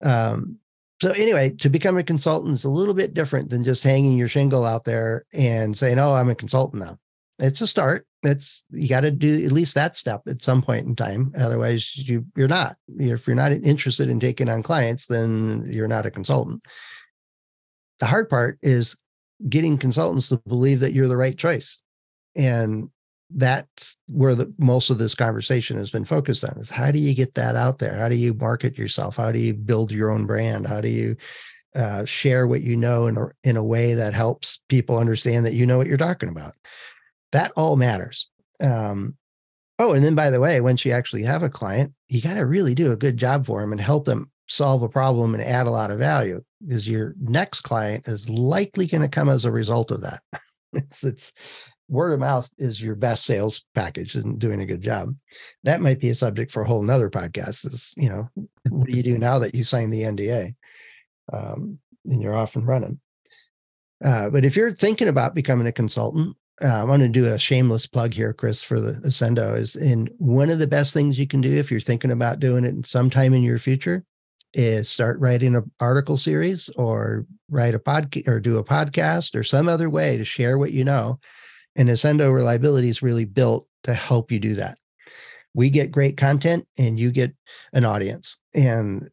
Um, 0.01 0.59
so 1.01 1.11
anyway 1.11 1.51
to 1.51 1.69
become 1.69 1.97
a 1.97 2.03
consultant 2.03 2.53
is 2.53 2.65
a 2.65 2.69
little 2.69 2.93
bit 2.93 3.13
different 3.13 3.49
than 3.49 3.63
just 3.63 3.83
hanging 3.83 4.17
your 4.17 4.27
shingle 4.27 4.65
out 4.65 4.83
there 4.83 5.25
and 5.33 5.77
saying 5.77 5.97
oh 5.97 6.13
i'm 6.13 6.29
a 6.29 6.35
consultant 6.35 6.83
now. 6.83 6.97
It's 7.41 7.61
a 7.61 7.67
start. 7.67 8.05
That's 8.21 8.65
you 8.69 8.89
got 8.89 9.01
to 9.01 9.11
do 9.11 9.45
at 9.45 9.53
least 9.53 9.75
that 9.75 9.95
step 9.95 10.23
at 10.27 10.41
some 10.41 10.61
point 10.61 10.85
in 10.87 10.95
time. 10.95 11.33
Otherwise 11.37 11.97
you 11.97 12.25
you're 12.35 12.49
not. 12.49 12.75
If 12.97 13.27
you're 13.27 13.35
not 13.35 13.53
interested 13.53 14.09
in 14.09 14.19
taking 14.19 14.49
on 14.49 14.61
clients 14.61 15.05
then 15.05 15.67
you're 15.71 15.87
not 15.87 16.05
a 16.05 16.11
consultant 16.11 16.63
the 17.99 18.05
hard 18.05 18.29
part 18.29 18.57
is 18.61 18.95
getting 19.47 19.77
consultants 19.77 20.29
to 20.29 20.37
believe 20.47 20.79
that 20.81 20.93
you're 20.93 21.07
the 21.07 21.17
right 21.17 21.37
choice 21.37 21.81
and 22.35 22.89
that's 23.31 23.97
where 24.07 24.33
the 24.33 24.51
most 24.57 24.89
of 24.89 24.97
this 24.97 25.13
conversation 25.13 25.77
has 25.77 25.91
been 25.91 26.05
focused 26.05 26.43
on 26.43 26.57
is 26.57 26.69
how 26.69 26.91
do 26.91 26.99
you 26.99 27.13
get 27.13 27.35
that 27.35 27.55
out 27.55 27.77
there? 27.77 27.95
How 27.95 28.09
do 28.09 28.15
you 28.15 28.33
market 28.33 28.77
yourself? 28.77 29.17
How 29.17 29.31
do 29.31 29.39
you 29.39 29.53
build 29.53 29.91
your 29.91 30.09
own 30.09 30.25
brand? 30.25 30.65
How 30.65 30.81
do 30.81 30.89
you 30.89 31.15
uh, 31.75 32.05
share 32.05 32.47
what 32.47 32.61
you 32.61 32.75
know 32.75 33.05
in 33.07 33.17
a, 33.17 33.27
in 33.43 33.57
a 33.57 33.63
way 33.63 33.93
that 33.93 34.13
helps 34.13 34.61
people 34.67 34.97
understand 34.97 35.45
that 35.45 35.53
you 35.53 35.65
know 35.65 35.77
what 35.77 35.87
you're 35.87 35.97
talking 35.97 36.29
about? 36.29 36.55
That 37.31 37.51
all 37.55 37.75
matters. 37.75 38.29
Um, 38.61 39.15
oh, 39.77 39.93
and 39.93 40.03
then 40.03 40.15
by 40.15 40.31
the 40.31 40.39
way, 40.39 40.59
once 40.59 40.83
you 40.83 40.91
actually 40.91 41.23
have 41.23 41.43
a 41.43 41.49
client, 41.49 41.93
you 42.07 42.21
got 42.21 42.33
to 42.33 42.45
really 42.47 42.73
do 42.73 42.91
a 42.91 42.97
good 42.97 43.17
job 43.17 43.45
for 43.45 43.61
them 43.61 43.71
and 43.71 43.79
help 43.79 44.05
them 44.05 44.31
solve 44.49 44.81
a 44.83 44.89
problem 44.89 45.33
and 45.33 45.43
add 45.43 45.67
a 45.67 45.71
lot 45.71 45.91
of 45.91 45.99
value 45.99 46.43
because 46.65 46.89
your 46.89 47.15
next 47.21 47.61
client 47.61 48.07
is 48.07 48.27
likely 48.29 48.87
going 48.87 49.01
to 49.01 49.07
come 49.07 49.29
as 49.29 49.45
a 49.45 49.51
result 49.51 49.91
of 49.91 50.01
that. 50.01 50.21
it's, 50.73 51.03
it's 51.03 51.31
word 51.87 52.13
of 52.13 52.19
mouth 52.19 52.49
is 52.57 52.81
your 52.81 52.95
best 52.95 53.25
sales 53.25 53.63
package 53.73 54.15
and 54.15 54.39
doing 54.39 54.61
a 54.61 54.65
good 54.65 54.81
job. 54.81 55.13
That 55.63 55.81
might 55.81 55.99
be 55.99 56.09
a 56.09 56.15
subject 56.15 56.51
for 56.51 56.63
a 56.63 56.67
whole 56.67 56.81
nother 56.81 57.09
podcast 57.09 57.65
is, 57.65 57.93
you 57.95 58.09
know, 58.09 58.29
what 58.69 58.87
do 58.87 58.95
you 58.95 59.03
do 59.03 59.17
now 59.17 59.39
that 59.39 59.55
you 59.55 59.63
signed 59.63 59.91
the 59.91 60.01
NDA 60.01 60.55
um, 61.31 61.79
and 62.05 62.21
you're 62.21 62.35
off 62.35 62.55
and 62.55 62.67
running? 62.67 62.99
Uh, 64.03 64.29
but 64.29 64.45
if 64.45 64.55
you're 64.55 64.71
thinking 64.71 65.09
about 65.09 65.35
becoming 65.35 65.67
a 65.67 65.71
consultant, 65.71 66.35
uh, 66.61 66.67
I 66.67 66.83
want 66.83 67.03
to 67.03 67.07
do 67.07 67.25
a 67.25 67.37
shameless 67.37 67.85
plug 67.85 68.13
here, 68.13 68.33
Chris, 68.33 68.63
for 68.63 68.79
the 68.79 68.93
Accendo 68.93 69.55
is 69.55 69.75
in 69.75 70.09
one 70.17 70.49
of 70.49 70.59
the 70.59 70.67
best 70.67 70.93
things 70.93 71.17
you 71.17 71.27
can 71.27 71.39
do 71.39 71.55
if 71.55 71.71
you're 71.71 71.79
thinking 71.79 72.11
about 72.11 72.39
doing 72.39 72.65
it 72.65 72.85
sometime 72.85 73.33
in 73.33 73.43
your 73.43 73.59
future 73.59 74.03
is 74.53 74.89
start 74.89 75.19
writing 75.19 75.55
an 75.55 75.71
article 75.79 76.17
series 76.17 76.69
or 76.69 77.25
write 77.49 77.75
a 77.75 77.79
podcast 77.79 78.27
or 78.27 78.39
do 78.39 78.57
a 78.57 78.63
podcast 78.63 79.35
or 79.35 79.43
some 79.43 79.67
other 79.67 79.89
way 79.89 80.17
to 80.17 80.25
share 80.25 80.57
what 80.57 80.71
you 80.71 80.83
know. 80.83 81.19
And 81.75 81.89
Accendo 81.89 82.33
Reliability 82.33 82.89
is 82.89 83.01
really 83.01 83.25
built 83.25 83.67
to 83.83 83.93
help 83.93 84.31
you 84.31 84.39
do 84.39 84.55
that. 84.55 84.77
We 85.53 85.69
get 85.69 85.91
great 85.91 86.17
content 86.17 86.67
and 86.77 86.99
you 86.99 87.11
get 87.11 87.33
an 87.73 87.85
audience 87.85 88.37
and 88.55 89.09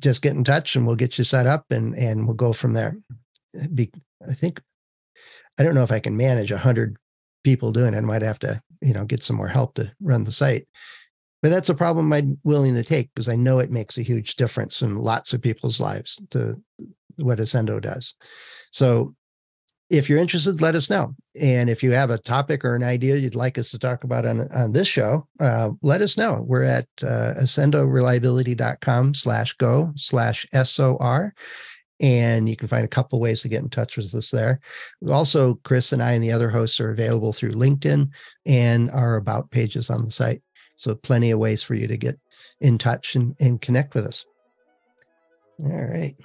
just 0.00 0.22
get 0.22 0.34
in 0.34 0.44
touch 0.44 0.76
and 0.76 0.86
we'll 0.86 0.96
get 0.96 1.18
you 1.18 1.24
set 1.24 1.46
up 1.46 1.66
and 1.70 1.94
and 1.96 2.26
we'll 2.26 2.36
go 2.36 2.52
from 2.52 2.72
there. 2.72 2.96
Be, 3.74 3.90
I 4.28 4.34
think 4.34 4.60
I 5.58 5.62
don't 5.62 5.74
know 5.74 5.82
if 5.82 5.92
I 5.92 6.00
can 6.00 6.16
manage 6.16 6.50
a 6.50 6.58
hundred 6.58 6.96
people 7.44 7.72
doing 7.72 7.94
it. 7.94 7.98
I 7.98 8.02
might 8.02 8.22
have 8.22 8.38
to, 8.40 8.62
you 8.80 8.94
know, 8.94 9.04
get 9.04 9.22
some 9.22 9.36
more 9.36 9.48
help 9.48 9.74
to 9.74 9.92
run 10.00 10.24
the 10.24 10.32
site. 10.32 10.66
But 11.42 11.50
that's 11.50 11.68
a 11.68 11.74
problem 11.74 12.12
I'm 12.12 12.38
willing 12.44 12.74
to 12.74 12.82
take 12.82 13.10
because 13.14 13.28
I 13.28 13.36
know 13.36 13.58
it 13.58 13.70
makes 13.70 13.96
a 13.96 14.02
huge 14.02 14.36
difference 14.36 14.82
in 14.82 14.96
lots 14.96 15.32
of 15.32 15.40
people's 15.40 15.80
lives 15.80 16.20
to 16.30 16.60
what 17.16 17.38
Accendo 17.38 17.80
does. 17.80 18.14
So 18.72 19.14
if 19.88 20.08
you're 20.08 20.18
interested, 20.18 20.60
let 20.60 20.76
us 20.76 20.88
know. 20.88 21.14
And 21.40 21.68
if 21.68 21.82
you 21.82 21.90
have 21.92 22.10
a 22.10 22.18
topic 22.18 22.64
or 22.64 22.76
an 22.76 22.84
idea 22.84 23.16
you'd 23.16 23.34
like 23.34 23.58
us 23.58 23.70
to 23.72 23.78
talk 23.78 24.04
about 24.04 24.24
on, 24.24 24.48
on 24.52 24.72
this 24.72 24.86
show, 24.86 25.26
uh, 25.40 25.70
let 25.82 26.00
us 26.00 26.16
know. 26.16 26.44
We're 26.46 26.62
at 26.62 26.86
uh, 27.02 27.34
accendoreliability.com 27.40 29.14
slash 29.14 29.54
go 29.54 29.92
slash 29.96 30.46
SOR 30.62 31.34
and 32.00 32.48
you 32.48 32.56
can 32.56 32.68
find 32.68 32.84
a 32.84 32.88
couple 32.88 33.20
ways 33.20 33.42
to 33.42 33.48
get 33.48 33.62
in 33.62 33.68
touch 33.68 33.96
with 33.96 34.14
us 34.14 34.30
there. 34.30 34.60
Also, 35.08 35.60
Chris 35.64 35.92
and 35.92 36.02
I 36.02 36.12
and 36.12 36.24
the 36.24 36.32
other 36.32 36.50
hosts 36.50 36.80
are 36.80 36.90
available 36.90 37.32
through 37.32 37.52
LinkedIn 37.52 38.08
and 38.46 38.90
our 38.90 39.16
about 39.16 39.50
pages 39.50 39.90
on 39.90 40.04
the 40.04 40.10
site. 40.10 40.42
So, 40.80 40.94
plenty 40.94 41.30
of 41.30 41.38
ways 41.38 41.62
for 41.62 41.74
you 41.74 41.86
to 41.86 41.96
get 41.96 42.18
in 42.60 42.78
touch 42.78 43.14
and, 43.14 43.36
and 43.38 43.60
connect 43.60 43.94
with 43.94 44.06
us. 44.06 44.24
All 45.62 45.70
right. 45.70 46.16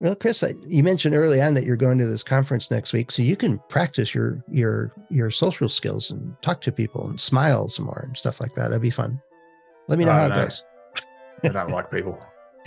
Well, 0.00 0.16
Chris, 0.16 0.42
I, 0.42 0.54
you 0.66 0.82
mentioned 0.82 1.14
early 1.14 1.40
on 1.40 1.54
that 1.54 1.64
you're 1.64 1.76
going 1.76 1.98
to 1.98 2.06
this 2.06 2.24
conference 2.24 2.70
next 2.70 2.92
week, 2.92 3.12
so 3.12 3.22
you 3.22 3.36
can 3.36 3.60
practice 3.68 4.12
your 4.12 4.42
your 4.48 4.92
your 5.08 5.30
social 5.30 5.68
skills 5.68 6.10
and 6.10 6.34
talk 6.42 6.60
to 6.62 6.72
people 6.72 7.08
and 7.08 7.20
smile 7.20 7.68
some 7.68 7.84
more 7.84 8.04
and 8.06 8.16
stuff 8.16 8.40
like 8.40 8.54
that. 8.54 8.68
That'd 8.68 8.82
be 8.82 8.90
fun. 8.90 9.20
Let 9.86 10.00
me 10.00 10.04
know 10.04 10.12
how 10.12 10.26
it 10.26 10.30
goes. 10.30 10.64
I 11.44 11.48
don't 11.48 11.70
like 11.70 11.90
people. 11.92 12.18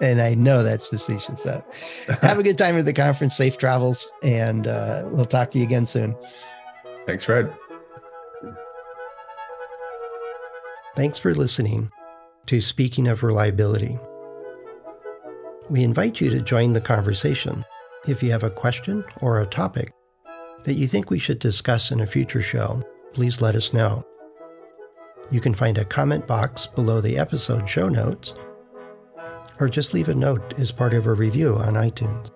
and 0.00 0.20
I 0.20 0.34
know 0.34 0.62
that's 0.62 0.88
facetious. 0.88 1.42
So 1.42 1.64
have 2.22 2.38
a 2.38 2.42
good 2.42 2.58
time 2.58 2.76
at 2.76 2.84
the 2.84 2.92
conference, 2.92 3.36
safe 3.36 3.56
travels, 3.56 4.12
and 4.22 4.66
uh, 4.66 5.08
we'll 5.10 5.24
talk 5.24 5.50
to 5.52 5.58
you 5.58 5.64
again 5.64 5.86
soon. 5.86 6.14
Thanks, 7.06 7.24
Fred. 7.24 7.52
Thanks 11.00 11.18
for 11.18 11.34
listening 11.34 11.90
to 12.44 12.60
Speaking 12.60 13.08
of 13.08 13.22
Reliability. 13.22 13.98
We 15.70 15.82
invite 15.82 16.20
you 16.20 16.28
to 16.28 16.42
join 16.42 16.74
the 16.74 16.80
conversation. 16.82 17.64
If 18.06 18.22
you 18.22 18.30
have 18.32 18.42
a 18.42 18.50
question 18.50 19.02
or 19.22 19.40
a 19.40 19.46
topic 19.46 19.94
that 20.64 20.74
you 20.74 20.86
think 20.86 21.08
we 21.08 21.18
should 21.18 21.38
discuss 21.38 21.90
in 21.90 22.00
a 22.00 22.06
future 22.06 22.42
show, 22.42 22.82
please 23.14 23.40
let 23.40 23.54
us 23.54 23.72
know. 23.72 24.04
You 25.30 25.40
can 25.40 25.54
find 25.54 25.78
a 25.78 25.86
comment 25.86 26.26
box 26.26 26.66
below 26.66 27.00
the 27.00 27.16
episode 27.16 27.66
show 27.66 27.88
notes 27.88 28.34
or 29.58 29.70
just 29.70 29.94
leave 29.94 30.10
a 30.10 30.14
note 30.14 30.52
as 30.58 30.70
part 30.70 30.92
of 30.92 31.06
a 31.06 31.14
review 31.14 31.56
on 31.56 31.76
iTunes. 31.76 32.30